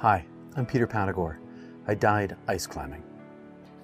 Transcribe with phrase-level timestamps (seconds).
[0.00, 0.24] Hi,
[0.54, 1.38] I'm Peter Panagore.
[1.88, 3.02] I died ice climbing.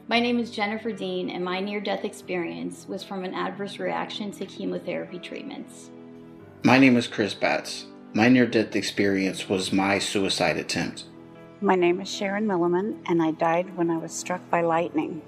[0.06, 4.30] My name is Jennifer Dean, and my near death experience was from an adverse reaction
[4.30, 5.90] to chemotherapy treatments.
[6.62, 7.86] My name is Chris Batts.
[8.12, 11.06] My near death experience was my suicide attempt.
[11.60, 15.20] My name is Sharon Milliman, and I died when I was struck by lightning.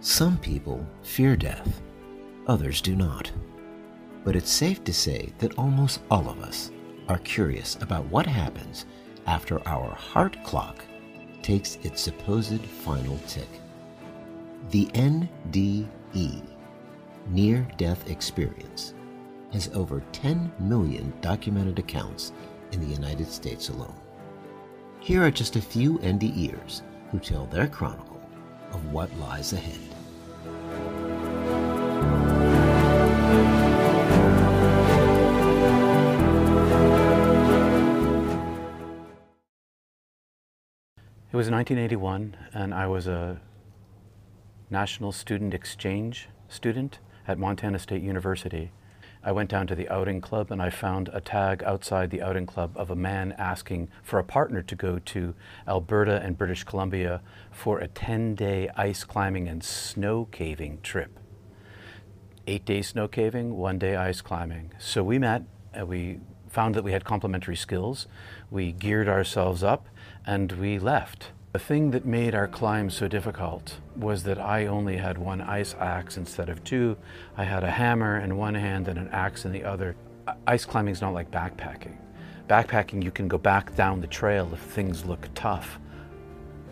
[0.00, 1.80] Some people fear death,
[2.48, 3.30] others do not.
[4.24, 6.72] But it's safe to say that almost all of us
[7.06, 8.84] are curious about what happens
[9.26, 10.84] after our heart clock
[11.42, 13.48] takes its supposed final tick.
[14.70, 16.42] The NDE,
[17.28, 18.94] Near Death Experience,
[19.52, 22.32] has over 10 million documented accounts
[22.72, 23.94] in the United States alone.
[25.00, 28.20] Here are just a few NDEers who tell their chronicle
[28.72, 29.91] of what lies ahead.
[41.32, 43.40] It was 1981, and I was a
[44.68, 48.70] national student exchange student at Montana State University.
[49.24, 52.44] I went down to the outing club and I found a tag outside the outing
[52.44, 55.34] club of a man asking for a partner to go to
[55.66, 61.18] Alberta and British Columbia for a 10 day ice climbing and snow caving trip.
[62.46, 64.74] Eight days snow caving, one day ice climbing.
[64.78, 68.06] So we met, and we found that we had complementary skills.
[68.50, 69.88] We geared ourselves up
[70.26, 71.30] and we left.
[71.52, 75.74] The thing that made our climb so difficult was that I only had one ice
[75.78, 76.96] axe instead of two.
[77.36, 79.94] I had a hammer in one hand and an axe in the other.
[80.46, 81.96] Ice climbing is not like backpacking.
[82.48, 85.78] Backpacking, you can go back down the trail if things look tough.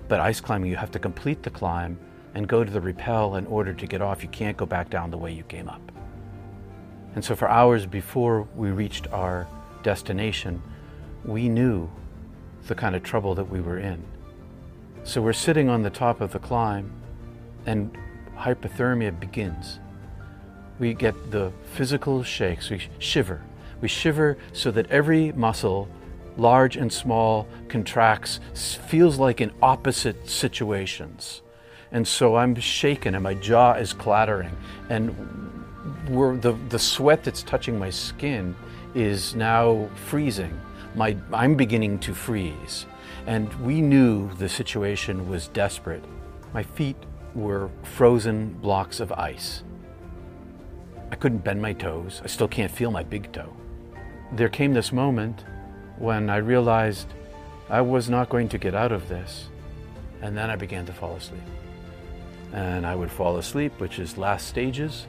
[0.09, 1.98] But ice climbing, you have to complete the climb
[2.34, 4.23] and go to the rappel in order to get off.
[4.23, 5.93] You can't go back down the way you came up.
[7.15, 9.47] And so, for hours before we reached our
[9.83, 10.62] destination,
[11.25, 11.91] we knew
[12.66, 14.03] the kind of trouble that we were in.
[15.05, 16.92] So we're sitting on the top of the climb,
[17.66, 17.97] and
[18.36, 19.80] hypothermia begins.
[20.78, 23.43] We get the physical shakes, we shiver.
[23.81, 25.88] We shiver so that every muscle,
[26.37, 28.41] large and small, contracts,
[28.87, 31.43] feels like in opposite situations.
[31.93, 34.56] And so I'm shaken and my jaw is clattering,
[34.88, 35.09] and
[36.06, 38.54] the, the sweat that's touching my skin
[38.94, 40.59] is now freezing.
[40.95, 42.87] My, I'm beginning to freeze.
[43.27, 46.05] And we knew the situation was desperate.
[46.53, 46.97] My feet
[47.34, 49.62] were frozen blocks of ice.
[51.12, 52.21] I couldn't bend my toes.
[52.25, 53.55] I still can't feel my big toe.
[54.33, 55.45] There came this moment
[55.99, 57.09] when I realized
[57.69, 59.49] I was not going to get out of this.
[60.23, 61.43] And then I began to fall asleep.
[62.53, 65.06] And I would fall asleep, which is last stages.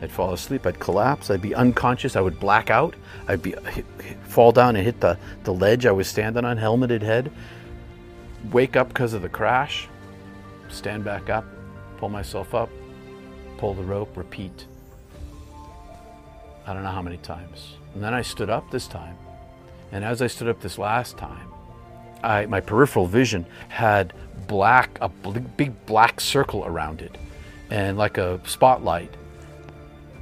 [0.00, 2.94] I'd fall asleep, I'd collapse, I'd be unconscious, I would black out,
[3.26, 6.44] I'd be uh, hit, hit, fall down and hit the, the ledge I was standing
[6.44, 7.32] on, helmeted head,
[8.52, 9.88] wake up because of the crash,
[10.68, 11.44] stand back up,
[11.96, 12.70] pull myself up,
[13.56, 14.66] pull the rope, repeat.
[16.66, 17.74] I don't know how many times.
[17.94, 19.16] And then I stood up this time.
[19.90, 21.48] And as I stood up this last time,
[22.22, 24.12] I, my peripheral vision had
[24.46, 27.16] black, a big black circle around it,
[27.70, 29.14] and like a spotlight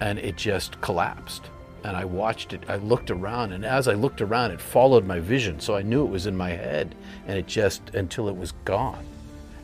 [0.01, 1.51] and it just collapsed.
[1.85, 5.21] And I watched it, I looked around, and as I looked around, it followed my
[5.21, 5.61] vision.
[5.61, 6.95] So I knew it was in my head,
[7.27, 9.07] and it just, until it was gone.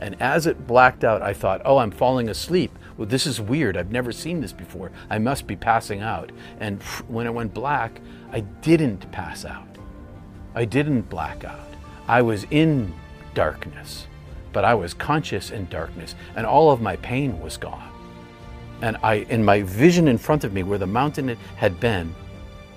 [0.01, 2.77] And as it blacked out, I thought, oh, I'm falling asleep.
[2.97, 3.77] Well, this is weird.
[3.77, 4.91] I've never seen this before.
[5.11, 6.31] I must be passing out.
[6.61, 8.01] And when it went black,
[8.31, 9.69] I didn't pass out.
[10.55, 11.69] I didn't black out.
[12.07, 12.95] I was in
[13.35, 14.07] darkness,
[14.53, 17.92] but I was conscious in darkness, and all of my pain was gone
[18.83, 22.15] and I, in my vision in front of me, where the mountain had been,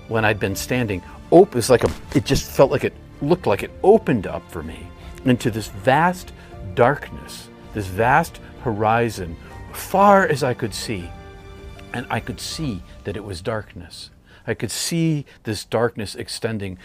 [0.08, 1.02] when I'd been standing,
[1.32, 4.64] op- it's like a, it just felt like it looked like it opened up for
[4.64, 4.88] me
[5.26, 6.32] into this vast
[6.76, 9.36] darkness, this vast horizon,
[9.74, 11.10] far as I could see,
[11.92, 14.12] and I could see that it was darkness.
[14.48, 16.78] I could see this darkness extending,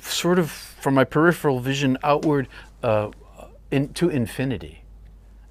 [0.00, 2.48] sort of from my peripheral vision outward
[2.82, 3.10] uh,
[3.70, 4.81] into infinity.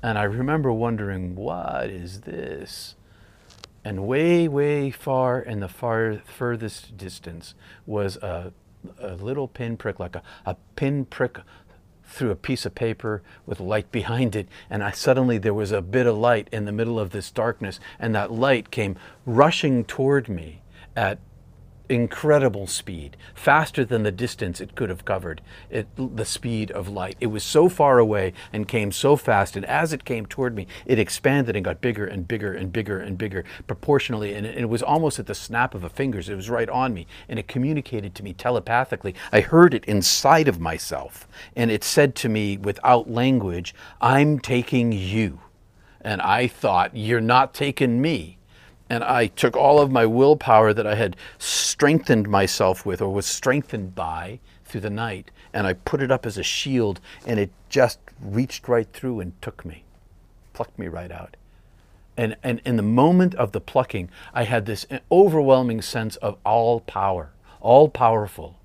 [0.03, 2.95] And I remember wondering, what is this?
[3.83, 7.55] And way, way far in the far furthest distance
[7.85, 8.53] was a,
[8.99, 11.39] a little pinprick, like a, a pinprick
[12.03, 14.47] through a piece of paper with light behind it.
[14.69, 17.79] And I suddenly there was a bit of light in the middle of this darkness,
[17.99, 20.61] and that light came rushing toward me
[20.95, 21.19] at
[21.91, 27.17] incredible speed, faster than the distance it could have covered, it, the speed of light.
[27.19, 30.67] It was so far away and came so fast, and as it came toward me,
[30.85, 34.69] it expanded and got bigger and bigger and bigger and bigger proportionally, and it, it
[34.69, 36.29] was almost at the snap of a fingers.
[36.29, 39.13] It was right on me, and it communicated to me telepathically.
[39.31, 44.91] I heard it inside of myself, and it said to me without language, I'm taking
[44.91, 45.41] you.
[45.99, 48.39] And I thought, You're not taking me
[48.91, 53.25] and I took all of my willpower that I had strengthened myself with or was
[53.25, 57.51] strengthened by through the night, and I put it up as a shield, and it
[57.69, 59.85] just reached right through and took me,
[60.51, 61.37] plucked me right out.
[62.17, 66.81] And, and in the moment of the plucking, I had this overwhelming sense of all
[66.81, 68.59] power, all powerful.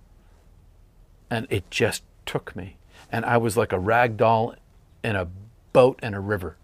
[1.30, 2.78] And it just took me.
[3.12, 4.56] And I was like a rag doll
[5.04, 5.28] in a
[5.72, 6.56] boat in a river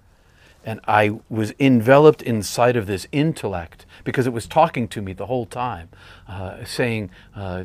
[0.64, 5.26] and I was enveloped inside of this intellect because it was talking to me the
[5.26, 5.88] whole time,
[6.28, 7.64] uh, saying, uh,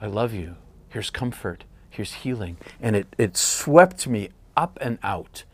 [0.00, 0.56] I love you.
[0.88, 1.64] Here's comfort.
[1.88, 2.56] Here's healing.
[2.80, 5.44] And it, it swept me up and out.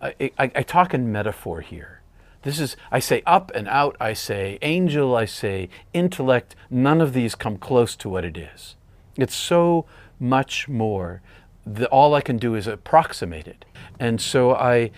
[0.00, 2.00] I, I, I talk in metaphor here.
[2.42, 6.56] This is, I say up and out, I say angel, I say intellect.
[6.70, 8.74] None of these come close to what it is.
[9.16, 9.86] It's so
[10.18, 11.20] much more.
[11.64, 13.64] that all I can do is approximate it.
[13.98, 14.90] And so I,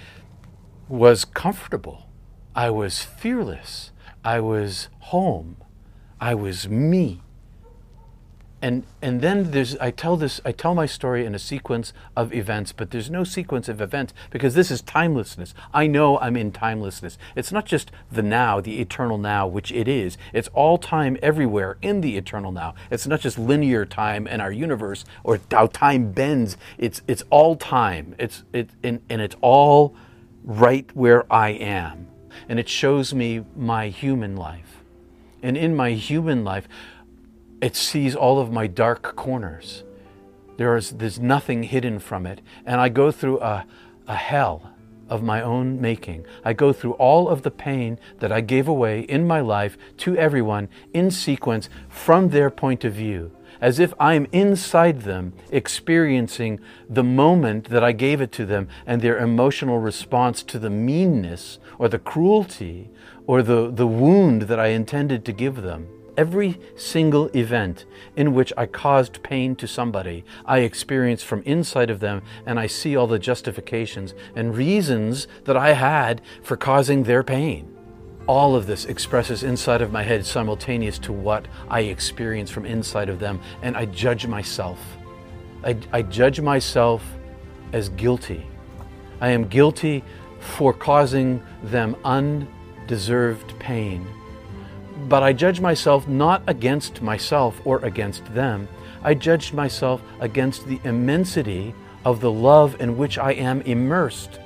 [0.88, 2.08] was comfortable.
[2.54, 3.90] I was fearless.
[4.24, 5.56] I was home.
[6.20, 7.20] I was me.
[8.64, 12.32] And, and then there's, I tell this, I tell my story in a sequence of
[12.32, 15.52] events, but there's no sequence of events because this is timelessness.
[15.74, 17.18] I know I'm in timelessness.
[17.36, 20.16] It's not just the now, the eternal now, which it is.
[20.32, 22.74] It's all time everywhere in the eternal now.
[22.90, 26.56] It's not just linear time in our universe or how time bends.
[26.78, 28.14] It's, it's all time.
[28.18, 29.94] It's, it, and, and it's all
[30.44, 32.08] right where I am.
[32.48, 34.82] And it shows me my human life.
[35.42, 36.68] And in my human life,
[37.60, 39.84] it sees all of my dark corners.
[40.56, 42.40] There is, there's nothing hidden from it.
[42.64, 43.66] And I go through a,
[44.06, 44.70] a hell
[45.08, 46.24] of my own making.
[46.44, 50.16] I go through all of the pain that I gave away in my life to
[50.16, 53.30] everyone in sequence from their point of view
[53.64, 59.00] as if I'm inside them experiencing the moment that I gave it to them and
[59.00, 62.90] their emotional response to the meanness or the cruelty
[63.26, 65.88] or the, the wound that I intended to give them.
[66.14, 72.00] Every single event in which I caused pain to somebody, I experience from inside of
[72.00, 77.22] them and I see all the justifications and reasons that I had for causing their
[77.22, 77.73] pain
[78.26, 83.08] all of this expresses inside of my head simultaneous to what I experience from inside
[83.08, 84.80] of them, and I judge myself.
[85.62, 87.02] I, I, judge myself
[87.72, 88.46] as guilty.
[89.20, 90.04] I am guilty
[90.40, 94.06] for causing them undeserved pain.
[95.08, 98.68] But I judge myself not against myself or against them.
[99.02, 101.74] I judge myself against the immensity
[102.04, 104.38] of the love in which I am immersed.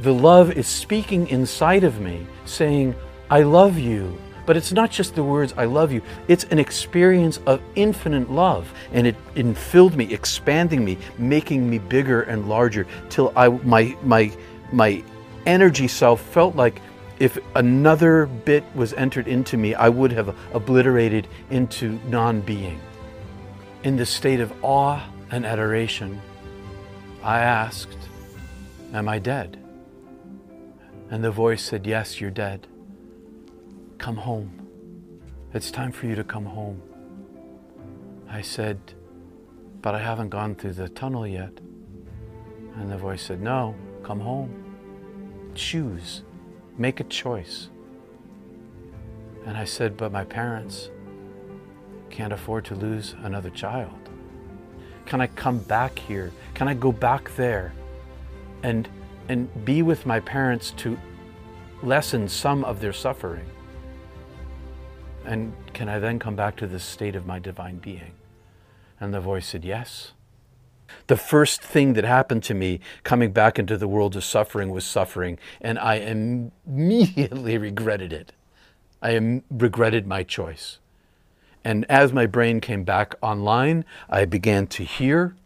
[0.00, 2.94] The love is speaking inside of me, saying,
[3.30, 4.16] I love you.
[4.46, 6.00] But it's not just the words, I love you.
[6.26, 8.72] It's an experience of infinite love.
[8.92, 13.94] And it, it filled me, expanding me, making me bigger and larger till I, my,
[14.02, 14.32] my,
[14.72, 15.02] my
[15.44, 16.80] energy self felt like
[17.18, 22.80] if another bit was entered into me, I would have obliterated into non being.
[23.82, 26.22] In the state of awe and adoration,
[27.22, 27.98] I asked,
[28.94, 29.62] Am I dead?
[31.10, 32.66] And the voice said, Yes, you're dead.
[33.96, 34.66] Come home.
[35.54, 36.82] It's time for you to come home.
[38.28, 38.78] I said,
[39.80, 41.52] But I haven't gone through the tunnel yet.
[42.76, 45.52] And the voice said, No, come home.
[45.54, 46.22] Choose.
[46.76, 47.70] Make a choice.
[49.46, 50.90] And I said, But my parents
[52.10, 53.98] can't afford to lose another child.
[55.06, 56.32] Can I come back here?
[56.52, 57.72] Can I go back there
[58.62, 58.88] and
[59.28, 60.98] and be with my parents to
[61.82, 63.46] lessen some of their suffering?
[65.24, 68.12] And can I then come back to this state of my divine being?
[69.00, 70.12] And the voice said, Yes.
[71.06, 74.86] The first thing that happened to me coming back into the world of suffering was
[74.86, 78.32] suffering, and I immediately regretted it.
[79.02, 80.78] I am, regretted my choice.
[81.64, 85.36] And as my brain came back online, I began to hear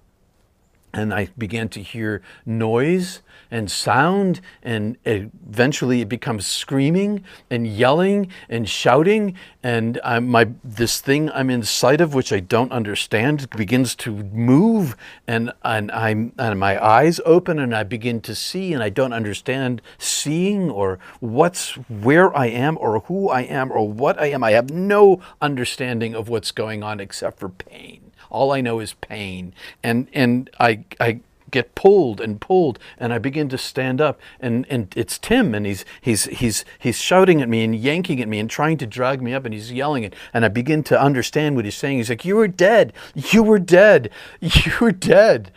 [0.93, 3.21] and I began to hear noise
[3.51, 11.01] and sound, and eventually it becomes screaming and yelling and shouting, and I'm, my this
[11.01, 14.97] thing I'm in sight of, which I don't understand, begins to move,
[15.27, 19.13] and and I'm and my eyes open, and I begin to see, and I don't
[19.13, 24.43] understand seeing or what's where I am or who I am or what I am.
[24.43, 28.02] I have no understanding of what's going on except for pain.
[28.33, 29.53] All I know is pain.
[29.83, 31.21] And, and I, I
[31.51, 35.67] get pulled and pulled and I begin to stand up and, and it's Tim and
[35.67, 39.21] he's, he's, he's, he's shouting at me and yanking at me and trying to drag
[39.21, 41.99] me up and he's yelling it and I begin to understand what he's saying.
[41.99, 42.93] He's like, you were dead.
[43.15, 44.11] You were dead.
[44.41, 45.53] You were dead.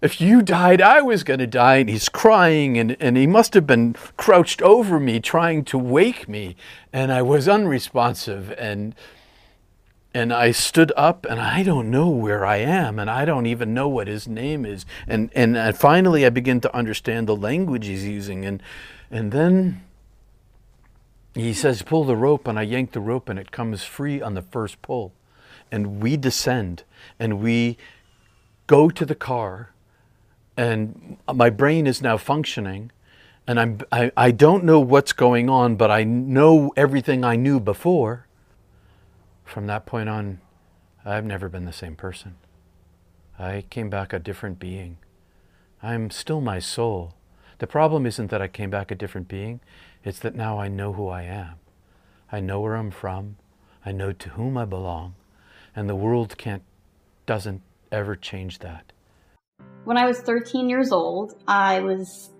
[0.00, 1.76] If you died, I was going to die.
[1.76, 6.28] And he's crying and, and he must have been crouched over me trying to wake
[6.28, 6.56] me.
[6.92, 8.94] And I was unresponsive and
[10.12, 13.74] and I stood up and I don't know where I am and I don't even
[13.74, 14.84] know what his name is.
[15.06, 18.44] And, and, finally I begin to understand the language he's using.
[18.44, 18.62] And,
[19.10, 19.82] and then
[21.34, 24.34] he says, pull the rope and I yank the rope and it comes free on
[24.34, 25.12] the first pull.
[25.70, 26.82] And we descend
[27.20, 27.78] and we
[28.66, 29.70] go to the car
[30.56, 32.90] and my brain is now functioning
[33.46, 37.60] and I'm, I, I don't know what's going on, but I know everything I knew
[37.60, 38.26] before
[39.50, 40.40] from that point on,
[41.04, 42.36] I've never been the same person.
[43.38, 44.98] I came back a different being.
[45.82, 47.14] I'm still my soul.
[47.58, 49.60] The problem isn't that I came back a different being,
[50.04, 51.54] it's that now I know who I am.
[52.30, 53.36] I know where I'm from.
[53.84, 55.14] I know to whom I belong.
[55.74, 56.62] And the world can't,
[57.26, 58.92] doesn't ever change that.
[59.84, 62.30] When I was 13 years old, I was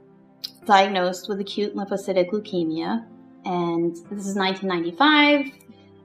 [0.64, 3.05] diagnosed with acute lymphocytic leukemia.
[3.45, 5.60] And this is 1995.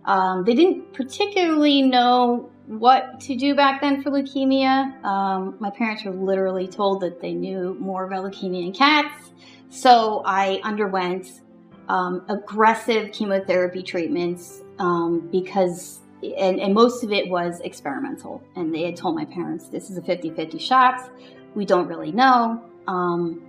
[0.06, 5.04] Um, they didn't particularly know what to do back then for leukemia.
[5.04, 9.32] Um, my parents were literally told that they knew more about leukemia in cats.
[9.70, 11.42] So I underwent
[11.90, 18.44] um, aggressive chemotherapy treatments um, because, and, and, most of it was experimental.
[18.56, 21.12] And they had told my parents, this is a 50 50 shot.
[21.54, 22.64] We don't really know.
[22.88, 23.42] Um,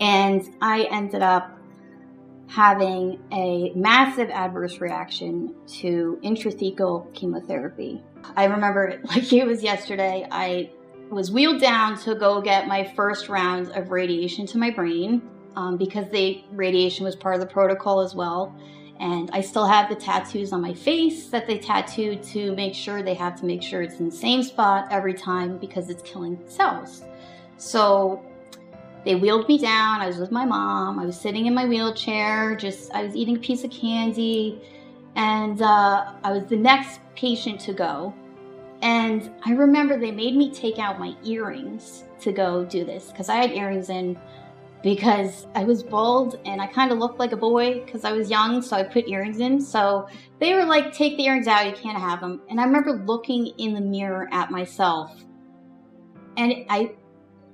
[0.00, 1.58] and I ended up
[2.52, 8.02] having a massive adverse reaction to intrathecal chemotherapy.
[8.36, 10.26] I remember it like it was yesterday.
[10.30, 10.70] I
[11.10, 15.22] was wheeled down to go get my first round of radiation to my brain
[15.56, 18.54] um, because the radiation was part of the protocol as well.
[19.00, 23.02] And I still have the tattoos on my face that they tattooed to make sure
[23.02, 26.38] they have to make sure it's in the same spot every time because it's killing
[26.46, 27.02] cells.
[27.56, 28.22] So
[29.04, 30.00] they wheeled me down.
[30.00, 30.98] I was with my mom.
[30.98, 34.60] I was sitting in my wheelchair, just, I was eating a piece of candy.
[35.16, 38.14] And uh, I was the next patient to go.
[38.80, 43.28] And I remember they made me take out my earrings to go do this because
[43.28, 44.18] I had earrings in
[44.82, 48.28] because I was bald and I kind of looked like a boy because I was
[48.28, 49.60] young, so I put earrings in.
[49.60, 50.08] So
[50.40, 52.40] they were like, take the earrings out, you can't have them.
[52.50, 55.12] And I remember looking in the mirror at myself
[56.36, 56.92] and I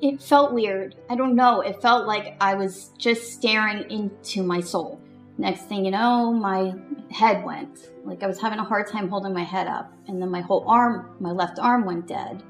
[0.00, 0.94] it felt weird.
[1.10, 1.60] I don't know.
[1.60, 5.00] It felt like I was just staring into my soul.
[5.38, 6.74] Next thing you know, my
[7.10, 7.90] head went.
[8.04, 9.92] Like I was having a hard time holding my head up.
[10.06, 12.42] And then my whole arm, my left arm went dead.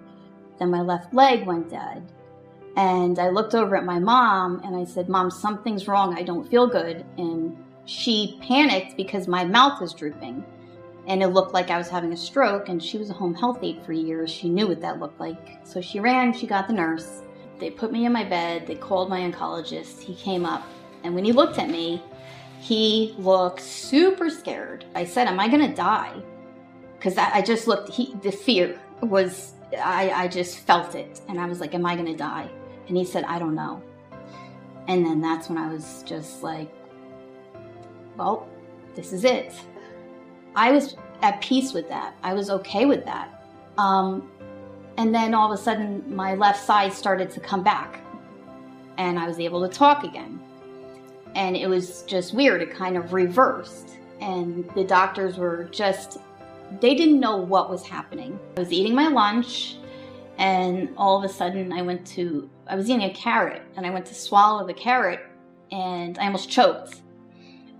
[0.59, 2.11] Then my left leg went dead.
[2.77, 6.17] And I looked over at my mom and I said, Mom, something's wrong.
[6.17, 7.05] I don't feel good.
[7.17, 10.45] And she panicked because my mouth was drooping.
[11.07, 12.69] And it looked like I was having a stroke.
[12.69, 14.31] And she was a home health aide for years.
[14.31, 15.59] She knew what that looked like.
[15.65, 17.23] So she ran, she got the nurse
[17.59, 20.67] they put me in my bed, they called my oncologist, he came up,
[21.05, 22.03] and when he looked at me,
[22.61, 24.85] he looked super scared.
[24.95, 26.15] I said, Am I gonna die?
[26.99, 31.21] Because I, I, just looked, he, the fear was, I, I just felt it.
[31.29, 32.51] And I was like, Am I gonna die?
[32.89, 33.83] And he said, I don't know.
[34.89, 36.71] And then that's when I was just like,
[38.17, 38.49] Well,
[38.95, 39.53] this is it.
[40.57, 42.17] I was at peace with that.
[42.23, 43.45] I was okay with that.
[43.77, 44.31] Um,
[44.99, 48.01] and then all of a sudden, my left side started to come back,
[48.99, 50.41] and I was able to talk again.
[51.37, 52.61] And it was just weird.
[52.63, 53.97] It kind of reversed.
[54.21, 56.19] And the doctors were just,
[56.81, 58.41] they didn't know what was happening.
[58.57, 59.77] I was eating my lunch,
[60.37, 63.91] and all of a sudden, I went to, I was eating a carrot, and I
[63.91, 65.21] went to swallow the carrot,
[65.71, 67.03] and I almost choked.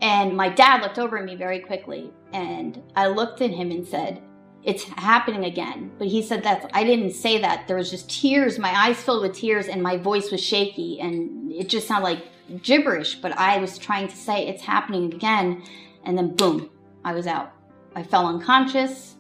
[0.03, 3.85] And my dad looked over at me very quickly, and I looked at him and
[3.85, 4.23] said,
[4.71, 5.81] it's happening again.
[5.99, 7.67] But he said that I didn't say that.
[7.67, 11.51] There was just tears, my eyes filled with tears, and my voice was shaky, and
[11.61, 12.23] it just sounded like
[12.69, 13.13] gibberish.
[13.23, 15.63] But I was trying to say it's happening again,
[16.05, 16.59] and then boom,
[17.05, 17.49] I was out.
[17.97, 19.17] I fell unconscious,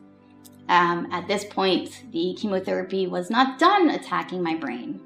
[0.68, 5.00] Um, at this point, the chemotherapy was not done attacking my brain.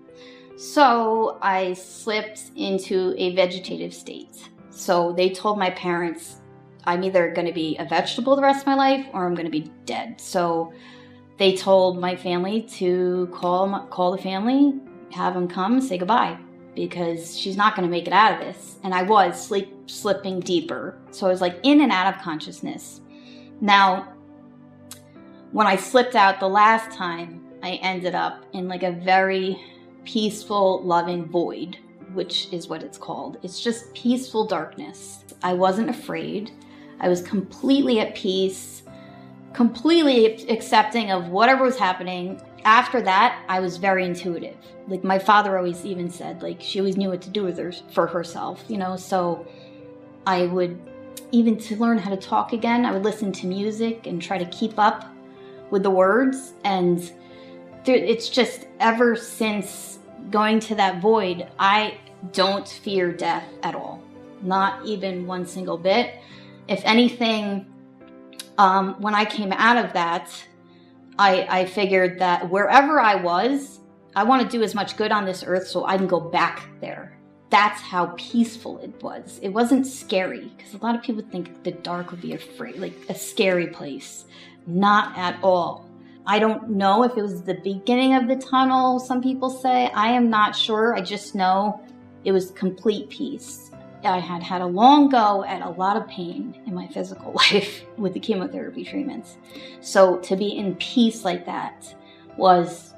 [0.56, 4.48] So I slipped into a vegetative state.
[4.70, 6.41] So they told my parents,
[6.84, 9.46] I'm either going to be a vegetable the rest of my life or I'm going
[9.46, 10.20] to be dead.
[10.20, 10.72] So
[11.38, 14.74] they told my family to call call the family,
[15.12, 16.38] have them come, say goodbye
[16.74, 18.76] because she's not going to make it out of this.
[18.82, 20.98] And I was sleep slipping deeper.
[21.10, 23.00] So I was like in and out of consciousness.
[23.60, 24.12] Now,
[25.52, 29.60] when I slipped out the last time, I ended up in like a very
[30.04, 31.76] peaceful, loving void,
[32.14, 33.38] which is what it's called.
[33.42, 35.24] It's just peaceful darkness.
[35.42, 36.50] I wasn't afraid.
[37.02, 38.82] I was completely at peace,
[39.52, 42.40] completely accepting of whatever was happening.
[42.64, 44.56] After that, I was very intuitive.
[44.88, 47.72] Like my father always even said, like she always knew what to do with her
[47.92, 48.96] for herself, you know.
[48.96, 49.46] So
[50.26, 50.78] I would
[51.32, 54.44] even to learn how to talk again, I would listen to music and try to
[54.46, 55.12] keep up
[55.70, 56.52] with the words.
[56.64, 57.10] And
[57.84, 59.98] it's just ever since
[60.30, 61.98] going to that void, I
[62.32, 64.02] don't fear death at all,
[64.42, 66.14] not even one single bit.
[66.72, 67.66] If anything,
[68.56, 70.32] um, when I came out of that,
[71.18, 73.80] I, I figured that wherever I was,
[74.16, 76.66] I want to do as much good on this earth so I can go back
[76.80, 77.18] there.
[77.50, 79.38] That's how peaceful it was.
[79.42, 82.94] It wasn't scary because a lot of people think the dark would be afraid, like
[83.10, 84.24] a scary place.
[84.66, 85.86] Not at all.
[86.24, 89.90] I don't know if it was the beginning of the tunnel, some people say.
[89.94, 90.94] I am not sure.
[90.96, 91.82] I just know
[92.24, 93.61] it was complete peace.
[94.04, 97.82] I had had a long go at a lot of pain in my physical life
[97.96, 99.36] with the chemotherapy treatments.
[99.80, 101.94] So to be in peace like that
[102.36, 102.94] was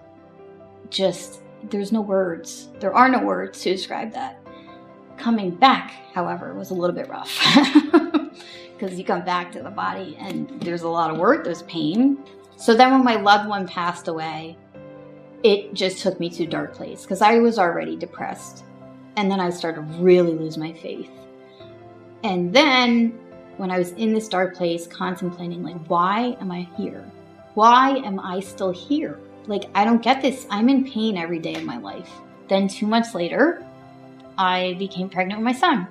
[0.90, 2.68] just, there's no words.
[2.80, 4.40] There are no words to describe that.
[5.16, 7.38] Coming back, however, was a little bit rough.
[8.76, 12.18] Because you come back to the body and there's a lot of work, there's pain.
[12.56, 14.56] So then when my loved one passed away,
[15.44, 18.63] it just took me to a dark place because I was already depressed.
[19.16, 21.10] And then I started really lose my faith.
[22.22, 23.18] And then
[23.56, 27.04] when I was in this dark place, contemplating, like, why am I here?
[27.54, 29.20] Why am I still here?
[29.46, 30.46] Like, I don't get this.
[30.50, 32.10] I'm in pain every day of my life.
[32.48, 33.64] Then, two months later,
[34.36, 35.86] I became pregnant with my son.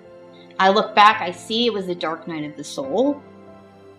[0.59, 3.21] I look back, I see it was the dark night of the soul.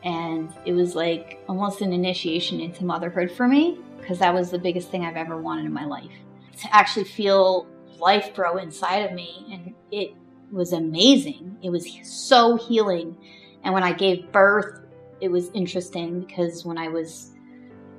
[0.02, 4.58] And it was like almost an initiation into motherhood for me because that was the
[4.58, 6.12] biggest thing I've ever wanted in my life.
[6.60, 7.66] To actually feel
[8.04, 9.46] life grow inside of me.
[9.50, 10.14] And it
[10.52, 11.56] was amazing.
[11.62, 13.16] It was so healing.
[13.64, 14.80] And when I gave birth,
[15.20, 17.32] it was interesting because when I was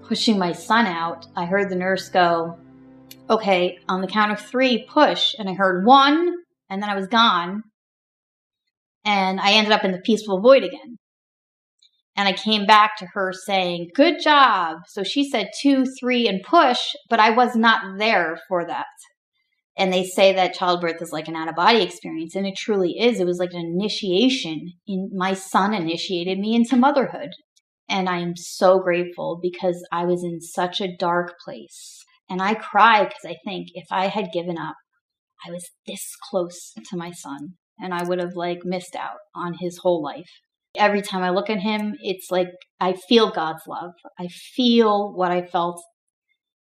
[0.03, 2.59] pushing my son out, I heard the nurse go,
[3.29, 5.33] Okay, on the count of three, push.
[5.39, 6.35] And I heard one,
[6.69, 7.63] and then I was gone.
[9.03, 10.97] And I ended up in the peaceful void again.
[12.15, 14.77] And I came back to her saying, Good job.
[14.87, 18.85] So she said two, three, and push, but I was not there for that.
[19.77, 22.91] And they say that childbirth is like an out of body experience, and it truly
[22.97, 23.19] is.
[23.19, 24.71] It was like an initiation.
[24.87, 27.31] In, my son initiated me into motherhood.
[27.87, 32.03] And I am so grateful because I was in such a dark place.
[32.29, 34.75] And I cry because I think if I had given up,
[35.45, 39.55] I was this close to my son and I would have like missed out on
[39.59, 40.29] his whole life.
[40.77, 42.47] Every time I look at him, it's like
[42.79, 43.91] I feel God's love.
[44.19, 45.81] I feel what I felt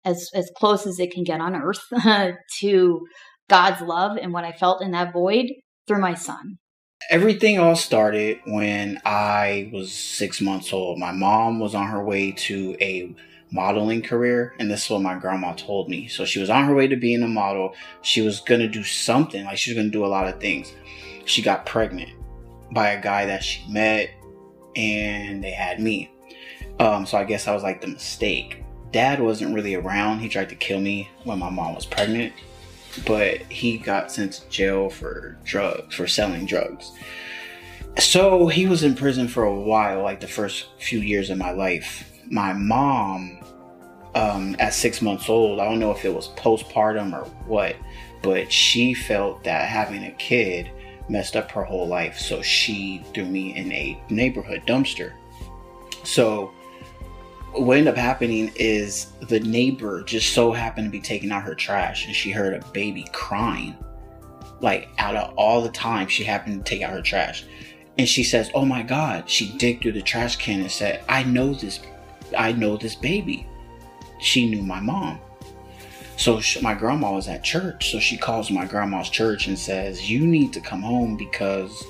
[0.04, 1.82] as as close as it can get on earth
[2.60, 3.06] to
[3.48, 5.46] God's love and what I felt in that void
[5.86, 6.58] through my son.
[7.10, 10.98] Everything all started when I was six months old.
[10.98, 13.14] My mom was on her way to a
[13.50, 16.08] modeling career, and this is what my grandma told me.
[16.08, 17.74] So she was on her way to being a model.
[18.00, 20.72] She was gonna do something, like she was gonna do a lot of things.
[21.26, 22.10] She got pregnant
[22.72, 24.10] by a guy that she met,
[24.74, 26.10] and they had me.
[26.80, 28.63] Um, so I guess I was like the mistake
[28.94, 30.20] dad wasn't really around.
[30.20, 32.32] He tried to kill me when my mom was pregnant,
[33.04, 36.92] but he got sent to jail for drugs, for selling drugs.
[37.98, 41.50] So he was in prison for a while, like the first few years of my
[41.50, 42.08] life.
[42.30, 43.40] My mom,
[44.14, 47.74] um, at six months old, I don't know if it was postpartum or what,
[48.22, 50.70] but she felt that having a kid
[51.08, 52.16] messed up her whole life.
[52.16, 55.14] So she threw me in a neighborhood dumpster.
[56.04, 56.52] So
[57.56, 61.54] what ended up happening is the neighbor just so happened to be taking out her
[61.54, 63.76] trash and she heard a baby crying.
[64.60, 67.44] Like out of all the time she happened to take out her trash.
[67.96, 69.28] And she says, Oh my God.
[69.30, 71.80] She digged through the trash can and said, I know this,
[72.36, 73.46] I know this baby.
[74.20, 75.20] She knew my mom.
[76.16, 77.90] So she, my grandma was at church.
[77.92, 81.84] So she calls my grandma's church and says, You need to come home because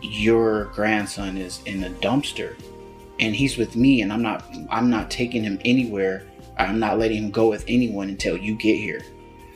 [0.00, 2.56] your grandson is in a dumpster
[3.22, 6.24] and he's with me and I'm not I'm not taking him anywhere.
[6.58, 9.02] I'm not letting him go with anyone until you get here.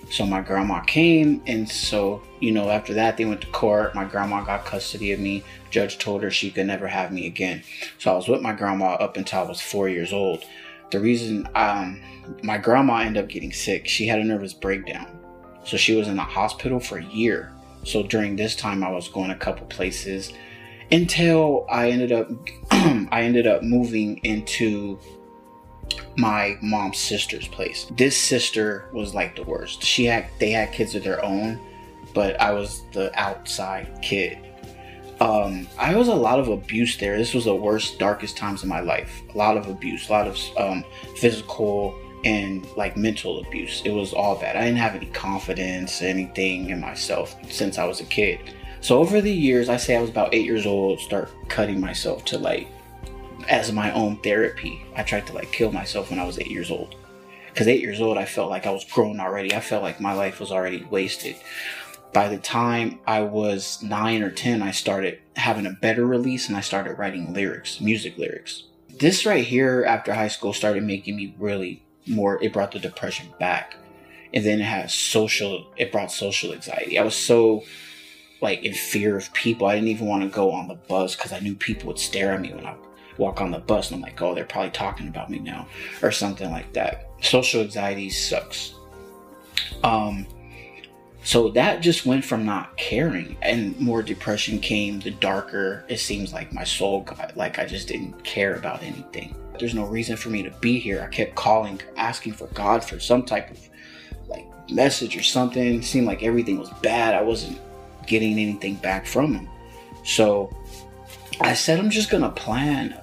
[0.09, 3.95] So my grandma came, and so you know, after that they went to court.
[3.95, 5.43] My grandma got custody of me.
[5.71, 7.65] Judge told her she could never have me again.
[7.99, 10.45] So I was with my grandma up until I was four years old.
[10.93, 12.01] The reason um,
[12.45, 15.19] my grandma ended up getting sick, she had a nervous breakdown,
[15.65, 17.53] so she was in the hospital for a year.
[17.83, 20.33] So during this time, I was going a couple places
[20.91, 22.31] until I ended up
[22.71, 24.99] I ended up moving into
[26.17, 27.87] my mom's sister's place.
[27.97, 29.83] This sister was like the worst.
[29.83, 31.61] She had they had kids of their own,
[32.15, 34.39] but I was the outside kid.
[35.21, 37.17] Um, I was a lot of abuse there.
[37.17, 39.23] This was the worst, darkest times of my life.
[39.35, 40.85] A lot of abuse, a lot of um,
[41.17, 43.83] physical and like mental abuse.
[43.85, 44.57] It was all bad.
[44.57, 48.41] I didn't have any confidence, anything in myself since I was a kid.
[48.87, 52.25] So over the years, I say I was about eight years old, start cutting myself
[52.27, 52.69] to like
[53.49, 54.81] as my own therapy.
[54.95, 56.95] I tried to like kill myself when I was eight years old.
[57.49, 59.53] Because eight years old, I felt like I was grown already.
[59.53, 61.35] I felt like my life was already wasted.
[62.13, 66.57] By the time I was nine or 10, I started having a better release and
[66.57, 68.63] I started writing lyrics, music lyrics.
[69.01, 73.35] This right here after high school started making me really more, it brought the depression
[73.41, 73.75] back.
[74.33, 77.01] And then it had social, it brought social anxiety.
[77.01, 77.65] I was so
[78.41, 79.67] like in fear of people.
[79.67, 82.33] I didn't even want to go on the bus because I knew people would stare
[82.33, 82.77] at me when I
[83.19, 85.67] walk on the bus and I'm like, oh, they're probably talking about me now
[86.03, 87.11] or something like that.
[87.23, 88.75] Social anxiety sucks.
[89.83, 90.27] Um,
[91.23, 96.33] so that just went from not caring and more depression came the darker it seems
[96.33, 99.35] like my soul got like I just didn't care about anything.
[99.59, 101.03] There's no reason for me to be here.
[101.03, 103.59] I kept calling, asking for God for some type of
[104.29, 105.81] like message or something.
[105.81, 107.15] It seemed like everything was bad.
[107.15, 107.59] I wasn't
[108.07, 109.49] getting anything back from him.
[110.05, 110.55] So
[111.41, 112.95] I said I'm just gonna plan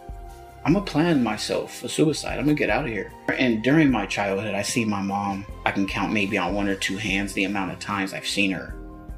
[0.65, 2.39] I'm gonna plan myself a suicide.
[2.39, 3.11] I'm gonna get out of here.
[3.37, 5.45] And during my childhood, I see my mom.
[5.65, 8.51] I can count maybe on one or two hands the amount of times I've seen
[8.51, 8.73] her.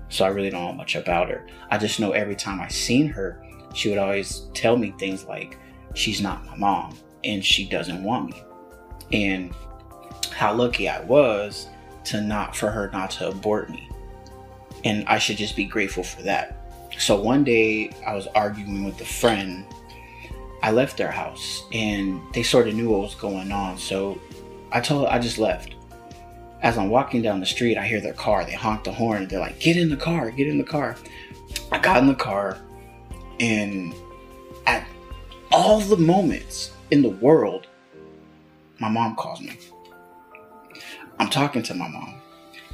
[0.09, 1.45] So I really don't know much about her.
[1.69, 3.43] I just know every time I seen her,
[3.75, 5.59] she would always tell me things like,
[5.93, 8.43] "She's not my mom, and she doesn't want me,"
[9.11, 9.53] and
[10.31, 11.67] how lucky I was
[12.05, 13.84] to not for her not to abort me,
[14.85, 16.55] and I should just be grateful for that.
[16.97, 19.65] So one day I was arguing with a friend
[20.65, 23.77] I left their house and they sort of knew what was going on.
[23.77, 24.19] So
[24.71, 25.75] I told I just left.
[26.61, 28.43] As I'm walking down the street, I hear their car.
[28.45, 29.27] They honk the horn.
[29.27, 30.31] They're like, "Get in the car!
[30.31, 30.95] Get in the car!"
[31.71, 32.57] I got in the car,
[33.39, 33.93] and
[34.65, 34.87] at
[35.51, 37.67] all the moments in the world,
[38.79, 39.57] my mom calls me.
[41.19, 42.14] I'm talking to my mom,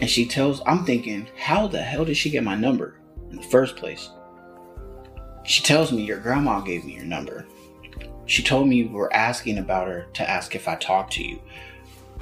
[0.01, 0.61] and she tells.
[0.65, 2.95] I'm thinking, how the hell did she get my number
[3.29, 4.09] in the first place?
[5.45, 7.45] She tells me your grandma gave me your number.
[8.25, 11.41] She told me you were asking about her to ask if I talked to you.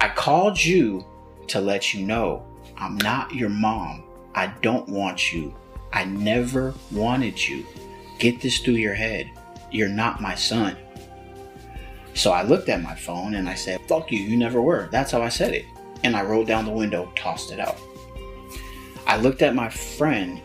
[0.00, 1.04] I called you
[1.48, 4.04] to let you know I'm not your mom.
[4.34, 5.54] I don't want you.
[5.92, 7.66] I never wanted you.
[8.18, 9.30] Get this through your head.
[9.70, 10.76] You're not my son.
[12.14, 14.88] So I looked at my phone and I said, Fuck you, you never were.
[14.90, 15.64] That's how I said it.
[16.04, 17.78] And I rolled down the window, tossed it out.
[19.06, 20.40] I looked at my friend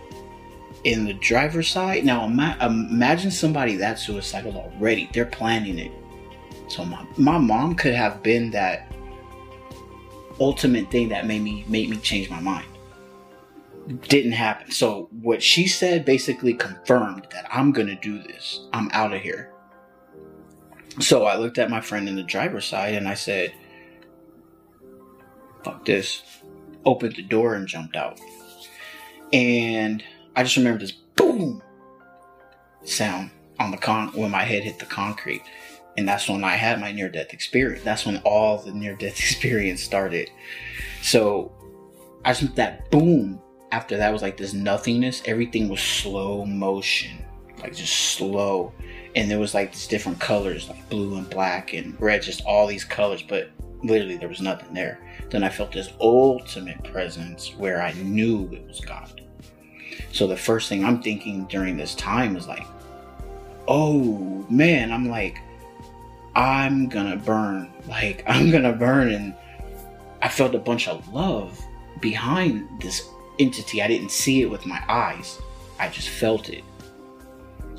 [0.84, 2.06] in the driver's side.
[2.06, 5.10] Now ima- imagine somebody that suicidal already.
[5.14, 5.92] They're planning it.
[6.68, 8.92] So my, my mom could have been that
[10.40, 12.68] ultimate thing that made me made me change my mind.
[14.08, 14.72] Didn't happen.
[14.72, 18.68] So what she said basically confirmed that I'm gonna do this.
[18.74, 19.52] I'm out of here.
[21.00, 23.54] So I looked at my friend in the driver's side and I said,
[25.66, 26.22] fuck this.
[26.86, 28.22] Opened the door and jumped out.
[29.34, 30.04] And
[30.36, 31.62] I just remember this boom
[32.84, 35.42] sound on the con when my head hit the concrete.
[35.98, 37.84] And that's when I had my near death experience.
[37.84, 40.30] That's when all the near death experience started.
[41.02, 41.52] So
[42.24, 45.24] I just that boom after that was like this nothingness.
[45.26, 47.26] Everything was slow motion,
[47.62, 48.74] like just slow.
[49.16, 52.68] And there was like these different colors, like blue and black and red, just all
[52.68, 53.50] these colors, but
[53.84, 55.00] literally there was nothing there.
[55.30, 59.22] Then I felt this ultimate presence where I knew it was God.
[60.12, 62.66] So the first thing I'm thinking during this time is like,
[63.68, 65.38] oh man, I'm like,
[66.36, 67.72] I'm gonna burn.
[67.88, 69.12] Like, I'm gonna burn.
[69.12, 69.36] And
[70.20, 71.64] I felt a bunch of love
[72.00, 73.08] behind this
[73.38, 73.80] entity.
[73.82, 75.40] I didn't see it with my eyes,
[75.80, 76.64] I just felt it.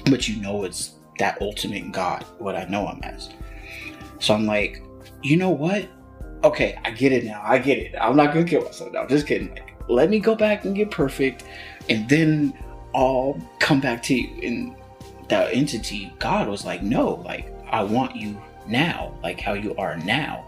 [0.05, 3.31] But you know, it's that ultimate God, what I know him as.
[4.21, 4.83] So I'm like,
[5.23, 5.89] you know what?
[6.45, 7.43] Okay, I get it now.
[7.45, 7.95] I get it.
[8.01, 9.07] I'm not gonna kill myself now.
[9.07, 9.51] Just kidding.
[9.51, 11.45] Like, let me go back and get perfect
[11.89, 12.57] and then
[12.95, 14.29] I'll come back to you.
[14.43, 14.77] And
[15.29, 19.97] that entity, God was like, no, like I want you now, like how you are
[19.99, 20.45] now.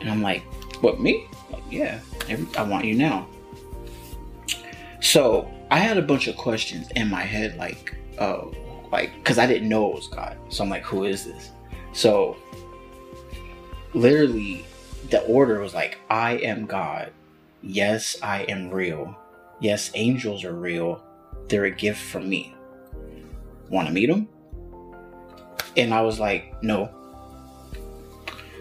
[0.00, 0.42] And I'm like,
[0.80, 1.26] what, me?
[1.50, 3.26] Like, yeah, every, I want you now.
[5.00, 8.54] So I had a bunch of questions in my head, like, oh,
[8.90, 10.36] like, because I didn't know it was God.
[10.48, 11.50] So I'm like, who is this?
[11.92, 12.36] So
[13.94, 14.64] literally,
[15.10, 17.12] the order was like, I am God.
[17.62, 19.16] Yes, I am real.
[19.60, 21.02] Yes, angels are real.
[21.48, 22.54] They're a gift from me.
[23.68, 24.28] Want to meet them?
[25.76, 26.90] And I was like, no.